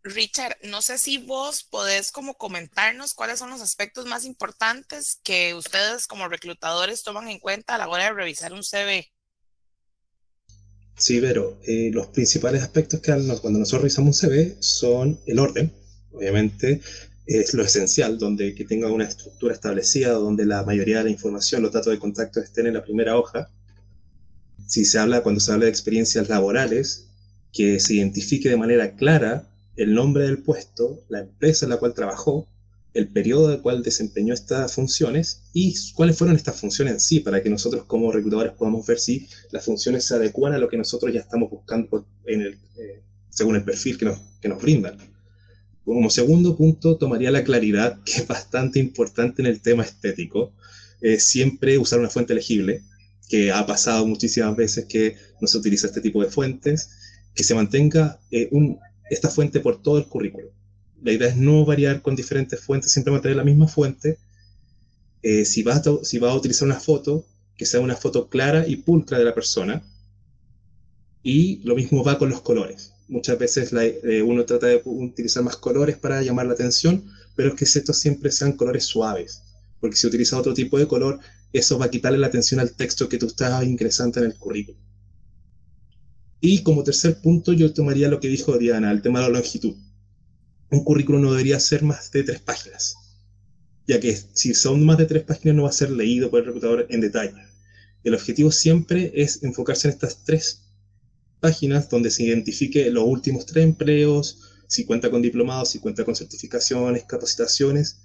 Richard, 0.03 0.57
no 0.63 0.81
sé 0.81 0.97
si 0.97 1.19
vos 1.19 1.63
podés 1.65 2.11
como 2.11 2.35
comentarnos 2.35 3.13
cuáles 3.13 3.39
son 3.39 3.51
los 3.51 3.61
aspectos 3.61 4.07
más 4.07 4.25
importantes 4.25 5.21
que 5.23 5.55
ustedes 5.55 6.07
como 6.07 6.29
reclutadores 6.29 7.03
toman 7.03 7.29
en 7.29 7.39
cuenta 7.39 7.75
a 7.75 7.79
la 7.79 7.89
hora 7.89 8.05
de 8.05 8.13
revisar 8.13 8.53
un 8.55 8.63
CV. 8.63 9.13
Sí, 10.97 11.21
pero 11.21 11.59
eh, 11.67 11.91
los 11.93 12.09
principales 12.09 12.63
aspectos 12.63 13.01
que 13.01 13.11
cuando 13.11 13.59
nosotros 13.59 13.83
revisamos 13.83 14.23
un 14.23 14.31
CV 14.31 14.57
son 14.61 15.21
el 15.27 15.39
orden, 15.39 15.73
obviamente, 16.13 16.81
es 17.31 17.55
lo 17.55 17.63
esencial, 17.63 18.19
donde 18.19 18.57
que 18.57 18.65
tenga 18.65 18.91
una 18.91 19.05
estructura 19.05 19.55
establecida, 19.55 20.11
donde 20.11 20.45
la 20.45 20.65
mayoría 20.65 20.99
de 20.99 21.05
la 21.05 21.11
información, 21.11 21.63
los 21.63 21.71
datos 21.71 21.93
de 21.93 22.01
contacto 22.01 22.41
estén 22.41 22.67
en 22.67 22.75
la 22.75 22.83
primera 22.83 23.17
hoja. 23.17 23.49
Si 24.67 24.85
se 24.85 24.99
habla, 24.99 25.23
cuando 25.23 25.41
se 25.41 25.53
habla 25.53 25.67
de 25.67 25.71
experiencias 25.71 26.29
laborales, 26.29 27.07
que 27.53 27.79
se 27.79 27.95
identifique 27.95 28.49
de 28.49 28.57
manera 28.57 28.97
clara 28.97 29.49
el 29.77 29.95
nombre 29.95 30.25
del 30.25 30.43
puesto, 30.43 31.05
la 31.09 31.21
empresa 31.21 31.67
en 31.67 31.71
la 31.71 31.77
cual 31.77 31.95
trabajó, 31.95 32.49
el 32.95 33.07
periodo 33.07 33.47
en 33.47 33.55
el 33.55 33.63
cual 33.63 33.85
desempeñó 33.85 34.35
estas 34.35 34.75
funciones 34.75 35.43
y 35.53 35.77
cuáles 35.95 36.19
fueron 36.19 36.35
estas 36.35 36.61
funciones 36.61 36.95
en 36.95 37.01
sí, 37.01 37.21
para 37.21 37.41
que 37.45 37.49
nosotros 37.49 37.85
como 37.85 38.11
reclutadores 38.11 38.55
podamos 38.55 38.85
ver 38.89 38.99
si 38.99 39.29
las 39.53 39.65
funciones 39.65 40.05
se 40.05 40.17
adecuan 40.17 40.53
a 40.55 40.59
lo 40.59 40.69
que 40.69 40.77
nosotros 40.77 41.15
ya 41.15 41.21
estamos 41.21 41.49
buscando 41.49 42.05
en 42.27 42.41
el, 42.41 42.59
eh, 42.77 43.03
según 43.29 43.55
el 43.55 43.63
perfil 43.63 43.97
que 43.99 44.07
nos, 44.07 44.19
que 44.41 44.49
nos 44.49 44.61
brindan. 44.61 44.99
Como 45.93 46.09
segundo 46.09 46.57
punto, 46.57 46.97
tomaría 46.99 47.33
la 47.33 47.43
claridad, 47.43 47.99
que 48.05 48.13
es 48.19 48.29
bastante 48.29 48.79
importante 48.79 49.43
en 49.43 49.47
el 49.47 49.61
tema 49.61 49.83
estético. 49.83 50.53
siempre 51.19 51.79
usar 51.79 51.99
una 51.99 52.09
fuente 52.09 52.33
legible, 52.33 52.83
que 53.29 53.51
ha 53.51 53.67
pasado 53.67 54.07
muchísimas 54.07 54.55
veces 54.55 54.85
que 54.85 55.17
no 55.41 55.49
se 55.49 55.59
utiliza 55.59 55.89
este 55.89 56.01
tipo 56.01 56.23
de 56.23 56.31
fuentes, 56.31 56.91
que 57.35 57.43
se 57.43 57.57
mantenga 57.57 58.21
eh, 58.31 58.49
esta 59.11 59.31
fuente 59.31 59.59
por 59.59 59.83
todo 59.83 59.99
el 59.99 60.07
currículo. 60.07 60.53
La 61.03 61.11
idea 61.11 61.27
es 61.27 61.37
no 61.37 61.65
variar 61.65 62.03
con 62.03 62.15
diferentes 62.15 62.61
fuentes, 62.61 62.93
siempre 62.93 63.13
mantener 63.13 63.39
la 63.39 63.45
misma 63.45 63.67
fuente. 63.67 64.19
Eh, 65.25 65.45
si, 65.45 65.65
vas 65.65 65.85
a, 65.85 65.91
a 65.91 66.35
utilizar 66.37 66.67
una 66.67 66.79
foto, 66.79 67.27
que 67.57 67.67
sea 67.67 67.81
una 67.81 67.97
foto 67.97 68.29
clara 68.29 68.65
y 68.65 68.77
pulcra 68.77 69.19
de 69.19 69.25
la 69.25 69.35
persona. 69.35 69.83
Y 71.25 71.61
lo 71.65 71.75
mismo 71.75 72.05
va 72.05 72.17
con 72.17 72.31
los 72.31 72.43
colores 72.43 72.93
muchas 73.11 73.39
veces 73.39 73.73
eh, 73.73 74.23
uno 74.23 74.45
trata 74.45 74.69
de 74.69 74.81
utilizar 74.85 75.43
más 75.43 75.57
colores 75.57 75.99
para 75.99 76.23
llamar 76.23 76.47
la 76.47 76.55
atención, 76.55 77.05
pero 77.35 77.51
es 77.51 77.55
que 77.57 77.65
estos 77.65 77.99
siempre 77.99 78.31
sean 78.31 78.53
colores 78.53 78.85
suaves, 78.85 79.43
porque 79.81 79.97
si 79.97 80.07
utilizas 80.07 80.39
otro 80.39 80.55
tipo 80.55 80.79
de 80.79 80.87
color, 80.87 81.19
eso 81.53 81.79
va 81.79 81.87
a 81.87 81.91
quitarle 81.91 82.19
la 82.19 82.29
atención 82.29 82.61
al 82.61 82.73
texto 82.73 83.09
que 83.09 83.19
tú 83.19 83.27
estás 83.27 83.65
ingresando 83.65 84.21
en 84.21 84.27
el 84.27 84.37
currículum. 84.37 84.81
Y 86.41 86.63
como 86.63 86.85
tercer 86.85 87.21
punto, 87.21 87.53
yo 87.53 87.75
tomaría 87.75 88.09
lo 88.09 88.21
que 88.21 88.29
dijo 88.29 88.57
Diana, 88.57 88.91
el 88.93 89.03
tema 89.03 89.21
de 89.21 89.27
la 89.27 89.39
longitud. 89.39 89.75
Un 90.71 90.85
currículum 90.85 91.21
no 91.21 91.33
debería 91.33 91.59
ser 91.59 91.83
más 91.83 92.11
de 92.13 92.23
tres 92.23 92.41
páginas, 92.41 92.95
ya 93.87 93.99
que 93.99 94.17
si 94.33 94.55
son 94.55 94.87
más 94.87 94.99
de 94.99 95.07
tres 95.07 95.25
páginas 95.25 95.57
no 95.57 95.65
va 95.65 95.71
a 95.71 95.73
ser 95.73 95.91
leído 95.91 96.31
por 96.31 96.41
el 96.41 96.47
reclutador 96.47 96.87
en 96.89 97.01
detalle. 97.01 97.43
El 98.05 98.15
objetivo 98.15 98.53
siempre 98.53 99.13
es 99.15 99.43
enfocarse 99.43 99.89
en 99.89 99.95
estas 99.95 100.25
tres 100.25 100.70
páginas 101.41 101.89
donde 101.89 102.11
se 102.11 102.25
identifique 102.25 102.91
los 102.91 103.05
últimos 103.05 103.47
tres 103.47 103.65
empleos, 103.65 104.39
si 104.69 104.85
cuenta 104.85 105.11
con 105.11 105.23
diplomados, 105.23 105.71
si 105.71 105.81
cuenta 105.81 106.05
con 106.05 106.15
certificaciones, 106.15 107.05
capacitaciones, 107.05 108.01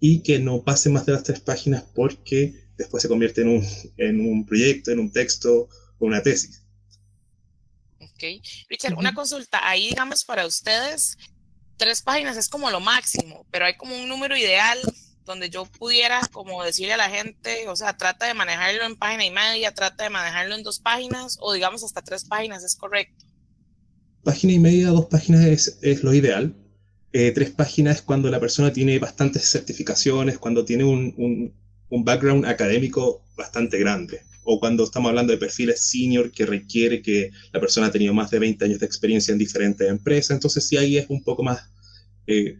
y 0.00 0.20
que 0.20 0.38
no 0.38 0.62
pase 0.62 0.90
más 0.90 1.06
de 1.06 1.12
las 1.12 1.22
tres 1.22 1.40
páginas 1.40 1.82
porque 1.94 2.54
después 2.76 3.02
se 3.02 3.08
convierte 3.08 3.42
en 3.42 3.48
un, 3.48 3.66
en 3.96 4.20
un 4.20 4.44
proyecto, 4.44 4.90
en 4.90 4.98
un 4.98 5.10
texto 5.10 5.68
o 5.98 6.06
una 6.06 6.22
tesis. 6.22 6.62
Ok. 7.98 8.22
Richard, 8.68 8.94
una 8.96 9.14
consulta. 9.14 9.66
Ahí, 9.66 9.88
digamos, 9.88 10.24
para 10.24 10.46
ustedes, 10.46 11.16
tres 11.76 12.02
páginas 12.02 12.36
es 12.36 12.48
como 12.48 12.70
lo 12.70 12.80
máximo, 12.80 13.46
pero 13.50 13.64
hay 13.64 13.76
como 13.76 13.96
un 13.96 14.08
número 14.08 14.36
ideal 14.36 14.78
donde 15.24 15.50
yo 15.50 15.64
pudiera 15.66 16.20
como 16.32 16.62
decirle 16.62 16.94
a 16.94 16.98
la 16.98 17.10
gente, 17.10 17.68
o 17.68 17.76
sea, 17.76 17.96
trata 17.96 18.26
de 18.26 18.34
manejarlo 18.34 18.84
en 18.84 18.96
página 18.96 19.24
y 19.24 19.30
media, 19.30 19.72
trata 19.72 20.04
de 20.04 20.10
manejarlo 20.10 20.54
en 20.54 20.62
dos 20.62 20.78
páginas 20.78 21.38
o 21.40 21.52
digamos 21.52 21.82
hasta 21.84 22.02
tres 22.02 22.24
páginas, 22.24 22.62
¿es 22.64 22.76
correcto? 22.76 23.24
Página 24.22 24.52
y 24.54 24.58
media, 24.58 24.88
dos 24.88 25.06
páginas 25.06 25.44
es, 25.44 25.78
es 25.82 26.02
lo 26.02 26.14
ideal. 26.14 26.54
Eh, 27.12 27.30
tres 27.32 27.50
páginas 27.50 27.96
es 27.96 28.02
cuando 28.02 28.28
la 28.30 28.40
persona 28.40 28.72
tiene 28.72 28.98
bastantes 28.98 29.48
certificaciones, 29.50 30.38
cuando 30.38 30.64
tiene 30.64 30.84
un, 30.84 31.14
un, 31.16 31.54
un 31.90 32.04
background 32.04 32.46
académico 32.46 33.22
bastante 33.36 33.78
grande 33.78 34.22
o 34.44 34.60
cuando 34.60 34.84
estamos 34.84 35.08
hablando 35.08 35.32
de 35.32 35.38
perfiles 35.38 35.80
senior 35.80 36.30
que 36.30 36.46
requiere 36.46 37.02
que 37.02 37.30
la 37.52 37.60
persona 37.60 37.86
ha 37.86 37.90
tenido 37.90 38.12
más 38.14 38.30
de 38.30 38.38
20 38.38 38.64
años 38.64 38.78
de 38.78 38.86
experiencia 38.86 39.32
en 39.32 39.38
diferentes 39.38 39.88
empresas, 39.88 40.32
entonces 40.32 40.66
sí 40.66 40.76
ahí 40.76 40.98
es 40.98 41.06
un 41.08 41.22
poco 41.22 41.42
más 41.42 41.62
eh, 42.26 42.58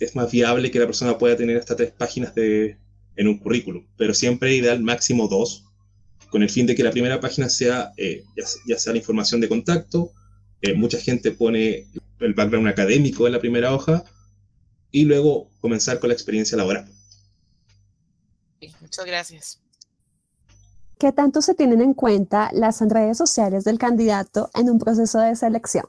es 0.00 0.14
más 0.14 0.30
viable 0.30 0.70
que 0.70 0.78
la 0.78 0.86
persona 0.86 1.16
pueda 1.16 1.36
tener 1.36 1.56
hasta 1.56 1.76
tres 1.76 1.90
páginas 1.90 2.34
de, 2.34 2.78
en 3.16 3.28
un 3.28 3.38
currículum, 3.38 3.86
pero 3.96 4.14
siempre 4.14 4.54
ideal 4.54 4.82
máximo 4.82 5.28
dos, 5.28 5.64
con 6.30 6.42
el 6.42 6.50
fin 6.50 6.66
de 6.66 6.74
que 6.74 6.82
la 6.82 6.90
primera 6.90 7.20
página 7.20 7.48
sea 7.48 7.92
eh, 7.96 8.24
ya, 8.66 8.78
sea 8.78 8.92
la 8.92 8.98
información 8.98 9.40
de 9.40 9.48
contacto, 9.48 10.12
eh, 10.60 10.74
mucha 10.74 10.98
gente 10.98 11.30
pone 11.30 11.86
el 12.20 12.34
background 12.34 12.68
académico 12.68 13.26
en 13.26 13.32
la 13.32 13.40
primera 13.40 13.72
hoja 13.74 14.04
y 14.90 15.04
luego 15.04 15.50
comenzar 15.60 15.98
con 15.98 16.08
la 16.08 16.14
experiencia 16.14 16.56
laboral. 16.56 16.88
muchas 18.80 19.04
gracias. 19.06 19.60
¿Qué 20.98 21.12
tanto 21.12 21.42
se 21.42 21.54
tienen 21.54 21.80
en 21.80 21.94
cuenta 21.94 22.50
las 22.52 22.80
redes 22.80 23.18
sociales 23.18 23.64
del 23.64 23.78
candidato 23.78 24.50
en 24.54 24.70
un 24.70 24.78
proceso 24.78 25.18
de 25.18 25.34
selección? 25.36 25.86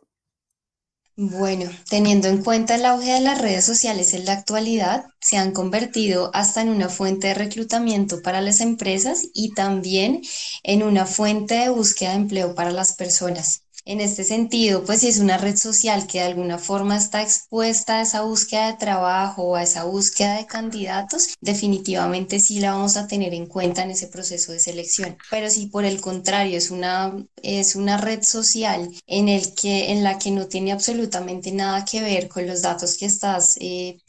Bueno, 1.17 1.69
teniendo 1.89 2.29
en 2.29 2.41
cuenta 2.41 2.75
el 2.75 2.85
auge 2.85 3.11
de 3.11 3.19
las 3.19 3.41
redes 3.41 3.65
sociales 3.65 4.13
en 4.13 4.23
la 4.23 4.31
actualidad, 4.31 5.07
se 5.19 5.35
han 5.35 5.51
convertido 5.51 6.31
hasta 6.33 6.61
en 6.61 6.69
una 6.69 6.87
fuente 6.87 7.27
de 7.27 7.33
reclutamiento 7.33 8.21
para 8.21 8.39
las 8.39 8.61
empresas 8.61 9.27
y 9.33 9.53
también 9.53 10.21
en 10.63 10.83
una 10.83 11.05
fuente 11.05 11.55
de 11.55 11.67
búsqueda 11.69 12.11
de 12.11 12.15
empleo 12.15 12.55
para 12.55 12.71
las 12.71 12.95
personas. 12.95 13.64
En 13.87 14.01
este 14.01 14.23
sentido, 14.23 14.83
pues 14.83 15.01
si 15.01 15.09
es 15.09 15.19
una 15.19 15.37
red 15.37 15.55
social 15.57 16.07
que 16.07 16.17
de 16.17 16.25
alguna 16.25 16.57
forma 16.57 16.97
está 16.97 17.21
expuesta 17.21 17.99
a 17.99 18.01
esa 18.01 18.23
búsqueda 18.23 18.71
de 18.71 18.77
trabajo 18.79 19.43
o 19.43 19.55
a 19.55 19.61
esa 19.61 19.83
búsqueda 19.83 20.37
de 20.37 20.47
candidatos, 20.47 21.35
definitivamente 21.39 22.39
sí 22.39 22.59
la 22.59 22.71
vamos 22.71 22.97
a 22.97 23.05
tener 23.05 23.35
en 23.35 23.45
cuenta 23.45 23.83
en 23.83 23.91
ese 23.91 24.07
proceso 24.07 24.51
de 24.51 24.59
selección. 24.59 25.17
Pero 25.29 25.51
si 25.51 25.67
por 25.67 25.85
el 25.85 26.01
contrario 26.01 26.57
es 26.57 26.71
una, 26.71 27.15
es 27.43 27.75
una 27.75 27.97
red 27.97 28.23
social 28.23 28.89
en, 29.05 29.29
el 29.29 29.53
que, 29.53 29.91
en 29.91 30.03
la 30.03 30.17
que 30.17 30.31
no 30.31 30.47
tiene 30.47 30.71
absolutamente 30.71 31.51
nada 31.51 31.85
que 31.85 32.01
ver 32.01 32.27
con 32.27 32.47
los 32.47 32.63
datos 32.63 32.97
que 32.97 33.05
estás 33.05 33.55
eh, 33.61 33.99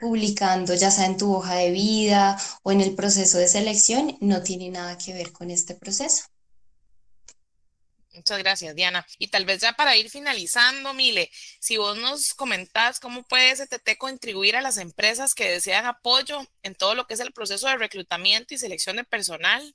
publicando, 0.00 0.72
ya 0.74 0.92
sea 0.92 1.06
en 1.06 1.16
tu 1.16 1.34
hoja 1.34 1.56
de 1.56 1.72
vida 1.72 2.38
o 2.62 2.70
en 2.70 2.80
el 2.80 2.94
proceso 2.94 3.38
de 3.38 3.48
selección, 3.48 4.16
no 4.20 4.42
tiene 4.42 4.70
nada 4.70 4.96
que 4.96 5.12
ver 5.14 5.32
con 5.32 5.50
este 5.50 5.74
proceso. 5.74 6.22
Muchas 8.16 8.38
gracias, 8.38 8.74
Diana. 8.74 9.06
Y 9.18 9.28
tal 9.28 9.44
vez 9.44 9.60
ya 9.60 9.74
para 9.74 9.94
ir 9.96 10.08
finalizando, 10.08 10.94
Mile, 10.94 11.30
si 11.60 11.76
vos 11.76 11.98
nos 11.98 12.32
comentás 12.32 12.98
cómo 12.98 13.22
puede 13.24 13.54
STT 13.54 13.98
contribuir 13.98 14.56
a 14.56 14.62
las 14.62 14.78
empresas 14.78 15.34
que 15.34 15.50
desean 15.50 15.84
apoyo 15.84 16.40
en 16.62 16.74
todo 16.74 16.94
lo 16.94 17.06
que 17.06 17.12
es 17.14 17.20
el 17.20 17.32
proceso 17.32 17.68
de 17.68 17.76
reclutamiento 17.76 18.54
y 18.54 18.58
selección 18.58 18.96
de 18.96 19.04
personal. 19.04 19.74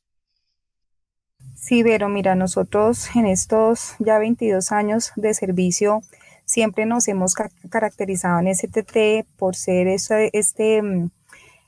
Sí, 1.55 1.83
Vero, 1.83 2.09
mira, 2.09 2.33
nosotros 2.33 3.15
en 3.15 3.27
estos 3.27 3.93
ya 3.99 4.17
22 4.17 4.71
años 4.71 5.11
de 5.15 5.35
servicio 5.35 6.01
siempre 6.45 6.87
nos 6.87 7.07
hemos 7.07 7.35
caracterizado 7.69 8.39
en 8.39 8.55
STT 8.55 9.27
por 9.37 9.55
ser 9.55 9.87
este 9.87 10.81
mm, 10.81 11.11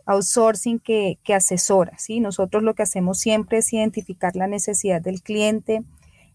outsourcing 0.05 0.79
que, 0.79 1.19
que 1.23 1.35
asesora, 1.35 1.97
¿sí? 1.99 2.19
Nosotros 2.19 2.63
lo 2.63 2.73
que 2.73 2.83
hacemos 2.83 3.19
siempre 3.19 3.59
es 3.59 3.71
identificar 3.71 4.35
la 4.35 4.47
necesidad 4.47 5.01
del 5.01 5.21
cliente, 5.21 5.83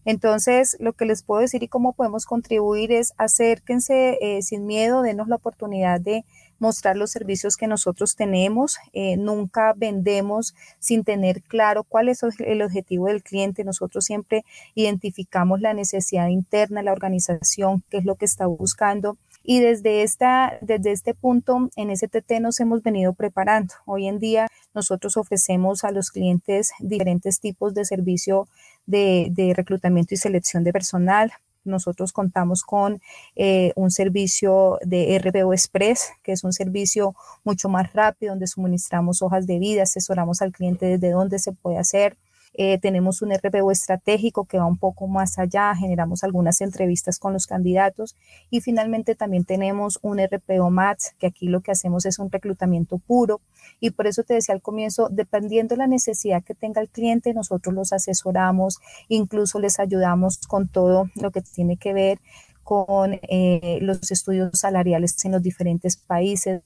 entonces, 0.05 0.77
lo 0.79 0.93
que 0.93 1.05
les 1.05 1.23
puedo 1.23 1.41
decir 1.41 1.63
y 1.63 1.67
cómo 1.67 1.93
podemos 1.93 2.25
contribuir 2.25 2.91
es 2.91 3.13
acérquense 3.17 4.17
eh, 4.21 4.41
sin 4.41 4.65
miedo, 4.65 5.01
denos 5.01 5.27
la 5.27 5.35
oportunidad 5.35 5.99
de 5.99 6.25
mostrar 6.59 6.97
los 6.97 7.11
servicios 7.11 7.57
que 7.57 7.67
nosotros 7.67 8.15
tenemos. 8.15 8.77
Eh, 8.93 9.17
nunca 9.17 9.73
vendemos 9.75 10.55
sin 10.77 11.03
tener 11.03 11.41
claro 11.41 11.83
cuál 11.83 12.09
es 12.09 12.21
el 12.23 12.61
objetivo 12.61 13.07
del 13.07 13.23
cliente. 13.23 13.63
Nosotros 13.63 14.05
siempre 14.05 14.43
identificamos 14.75 15.61
la 15.61 15.73
necesidad 15.73 16.27
interna 16.27 16.81
de 16.81 16.85
la 16.85 16.91
organización, 16.91 17.83
qué 17.89 17.97
es 17.97 18.05
lo 18.05 18.15
que 18.15 18.25
está 18.25 18.45
buscando. 18.45 19.17
Y 19.41 19.61
desde, 19.61 20.03
esta, 20.03 20.57
desde 20.61 20.91
este 20.91 21.13
punto 21.13 21.69
en 21.75 21.95
STT 21.95 22.39
nos 22.41 22.59
hemos 22.59 22.83
venido 22.83 23.13
preparando. 23.13 23.73
Hoy 23.85 24.07
en 24.07 24.19
día 24.19 24.47
nosotros 24.73 25.17
ofrecemos 25.17 25.83
a 25.83 25.91
los 25.91 26.11
clientes 26.11 26.71
diferentes 26.79 27.39
tipos 27.39 27.73
de 27.73 27.85
servicio 27.85 28.47
de, 28.89 29.53
reclutamiento 29.55 30.13
y 30.13 30.17
selección 30.17 30.63
de 30.63 30.73
personal. 30.73 31.31
Nosotros 31.63 32.13
contamos 32.13 32.63
con 32.63 33.01
eh, 33.35 33.73
un 33.75 33.91
servicio 33.91 34.79
de 34.81 35.19
RPO 35.19 35.53
Express, 35.53 36.11
que 36.23 36.31
es 36.31 36.43
un 36.43 36.53
servicio 36.53 37.15
mucho 37.43 37.69
más 37.69 37.93
rápido, 37.93 38.31
donde 38.31 38.47
suministramos 38.47 39.21
hojas 39.21 39.45
de 39.45 39.59
vida, 39.59 39.83
asesoramos 39.83 40.41
al 40.41 40.51
cliente 40.51 40.85
desde 40.85 41.11
dónde 41.11 41.37
se 41.37 41.51
puede 41.51 41.77
hacer, 41.77 42.17
eh, 42.53 42.77
tenemos 42.79 43.21
un 43.21 43.31
RPO 43.31 43.71
estratégico 43.71 44.45
que 44.45 44.57
va 44.57 44.65
un 44.65 44.77
poco 44.77 45.07
más 45.07 45.39
allá, 45.39 45.73
generamos 45.75 46.23
algunas 46.23 46.61
entrevistas 46.61 47.19
con 47.19 47.33
los 47.33 47.47
candidatos 47.47 48.15
y 48.49 48.61
finalmente 48.61 49.15
también 49.15 49.45
tenemos 49.45 49.99
un 50.01 50.19
RPO 50.19 50.69
MATS, 50.69 51.15
que 51.19 51.27
aquí 51.27 51.47
lo 51.47 51.61
que 51.61 51.71
hacemos 51.71 52.05
es 52.05 52.19
un 52.19 52.31
reclutamiento 52.31 52.97
puro. 52.97 53.41
Y 53.79 53.91
por 53.91 54.07
eso 54.07 54.23
te 54.23 54.33
decía 54.33 54.55
al 54.55 54.61
comienzo, 54.61 55.09
dependiendo 55.09 55.75
de 55.75 55.79
la 55.79 55.87
necesidad 55.87 56.43
que 56.43 56.55
tenga 56.55 56.81
el 56.81 56.89
cliente, 56.89 57.33
nosotros 57.33 57.73
los 57.73 57.93
asesoramos, 57.93 58.79
incluso 59.07 59.59
les 59.59 59.79
ayudamos 59.79 60.39
con 60.39 60.67
todo 60.67 61.09
lo 61.15 61.31
que 61.31 61.41
tiene 61.41 61.77
que 61.77 61.93
ver 61.93 62.19
con 62.63 63.19
eh, 63.23 63.79
los 63.81 64.11
estudios 64.11 64.59
salariales 64.59 65.25
en 65.25 65.31
los 65.31 65.41
diferentes 65.41 65.97
países, 65.97 66.61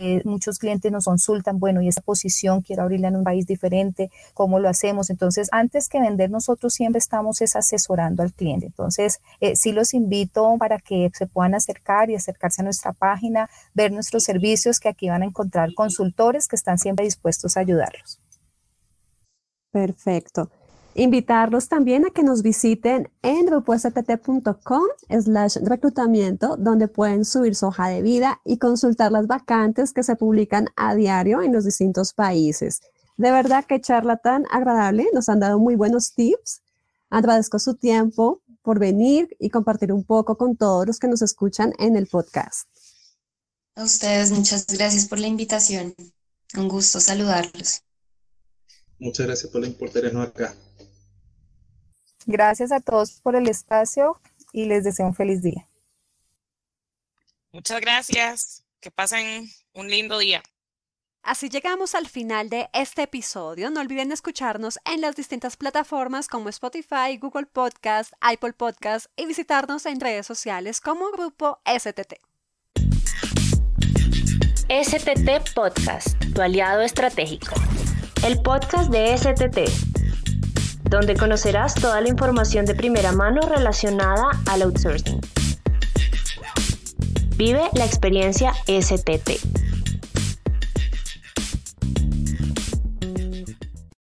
eh, 0.00 0.22
muchos 0.24 0.58
clientes 0.58 0.90
nos 0.90 1.04
consultan, 1.04 1.60
bueno, 1.60 1.82
y 1.82 1.88
esa 1.88 2.00
posición 2.00 2.62
quiero 2.62 2.82
abrirla 2.82 3.08
en 3.08 3.16
un 3.16 3.24
país 3.24 3.46
diferente, 3.46 4.10
¿cómo 4.32 4.58
lo 4.58 4.68
hacemos? 4.68 5.10
Entonces, 5.10 5.48
antes 5.52 5.88
que 5.90 6.00
vender, 6.00 6.30
nosotros 6.30 6.72
siempre 6.72 6.98
estamos 6.98 7.42
es 7.42 7.54
asesorando 7.54 8.22
al 8.22 8.32
cliente. 8.32 8.66
Entonces, 8.66 9.20
eh, 9.40 9.56
sí 9.56 9.72
los 9.72 9.92
invito 9.92 10.56
para 10.58 10.78
que 10.78 11.10
se 11.12 11.26
puedan 11.26 11.54
acercar 11.54 12.08
y 12.08 12.14
acercarse 12.14 12.62
a 12.62 12.64
nuestra 12.64 12.94
página, 12.94 13.50
ver 13.74 13.92
nuestros 13.92 14.24
servicios, 14.24 14.80
que 14.80 14.88
aquí 14.88 15.10
van 15.10 15.22
a 15.22 15.26
encontrar 15.26 15.74
consultores 15.74 16.48
que 16.48 16.56
están 16.56 16.78
siempre 16.78 17.04
dispuestos 17.04 17.56
a 17.56 17.60
ayudarlos. 17.60 18.18
Perfecto. 19.70 20.50
Invitarlos 20.94 21.68
también 21.68 22.04
a 22.04 22.10
que 22.10 22.24
nos 22.24 22.42
visiten 22.42 23.10
en 23.22 23.46
grupostt.com 23.46 24.82
slash 25.08 25.56
reclutamiento, 25.62 26.56
donde 26.56 26.88
pueden 26.88 27.24
subir 27.24 27.54
su 27.54 27.66
hoja 27.66 27.88
de 27.88 28.02
vida 28.02 28.40
y 28.44 28.58
consultar 28.58 29.12
las 29.12 29.28
vacantes 29.28 29.92
que 29.92 30.02
se 30.02 30.16
publican 30.16 30.66
a 30.76 30.96
diario 30.96 31.42
en 31.42 31.52
los 31.52 31.64
distintos 31.64 32.12
países. 32.12 32.80
De 33.16 33.30
verdad 33.30 33.64
que 33.64 33.80
charla 33.80 34.16
tan 34.16 34.46
agradable, 34.50 35.06
nos 35.14 35.28
han 35.28 35.40
dado 35.40 35.58
muy 35.60 35.76
buenos 35.76 36.12
tips. 36.14 36.62
Agradezco 37.08 37.58
su 37.58 37.74
tiempo 37.74 38.42
por 38.62 38.78
venir 38.78 39.28
y 39.38 39.50
compartir 39.50 39.92
un 39.92 40.04
poco 40.04 40.36
con 40.36 40.56
todos 40.56 40.86
los 40.86 40.98
que 40.98 41.08
nos 41.08 41.22
escuchan 41.22 41.72
en 41.78 41.96
el 41.96 42.08
podcast. 42.08 42.68
A 43.76 43.84
ustedes, 43.84 44.32
muchas 44.32 44.66
gracias 44.66 45.06
por 45.06 45.20
la 45.20 45.28
invitación. 45.28 45.94
Un 46.56 46.68
gusto 46.68 46.98
saludarlos. 46.98 47.82
Muchas 48.98 49.26
gracias 49.26 49.52
por 49.52 49.60
la 49.60 49.68
importancia 49.68 50.22
acá. 50.22 50.54
Gracias 52.30 52.70
a 52.70 52.78
todos 52.78 53.20
por 53.22 53.34
el 53.34 53.48
espacio 53.48 54.20
y 54.52 54.66
les 54.66 54.84
deseo 54.84 55.06
un 55.06 55.14
feliz 55.14 55.42
día. 55.42 55.66
Muchas 57.50 57.80
gracias. 57.80 58.64
Que 58.80 58.92
pasen 58.92 59.50
un 59.74 59.88
lindo 59.88 60.16
día. 60.16 60.40
Así 61.24 61.48
llegamos 61.48 61.96
al 61.96 62.06
final 62.06 62.48
de 62.48 62.70
este 62.72 63.02
episodio. 63.02 63.68
No 63.70 63.80
olviden 63.80 64.12
escucharnos 64.12 64.78
en 64.84 65.00
las 65.00 65.16
distintas 65.16 65.56
plataformas 65.56 66.28
como 66.28 66.48
Spotify, 66.48 67.18
Google 67.20 67.46
Podcast, 67.46 68.12
Apple 68.20 68.52
Podcast 68.52 69.06
y 69.16 69.26
visitarnos 69.26 69.84
en 69.84 69.98
redes 69.98 70.24
sociales 70.24 70.80
como 70.80 71.10
Grupo 71.10 71.58
STT. 71.66 72.14
STT 74.68 75.52
Podcast, 75.52 76.16
tu 76.32 76.40
aliado 76.40 76.80
estratégico. 76.82 77.56
El 78.22 78.40
podcast 78.40 78.88
de 78.90 79.18
STT 79.18 79.99
donde 80.90 81.14
conocerás 81.14 81.74
toda 81.74 82.00
la 82.00 82.08
información 82.08 82.66
de 82.66 82.74
primera 82.74 83.12
mano 83.12 83.40
relacionada 83.42 84.30
al 84.46 84.62
outsourcing. 84.62 85.20
Vive 87.36 87.62
la 87.74 87.86
experiencia 87.86 88.52
STT. 88.66 89.69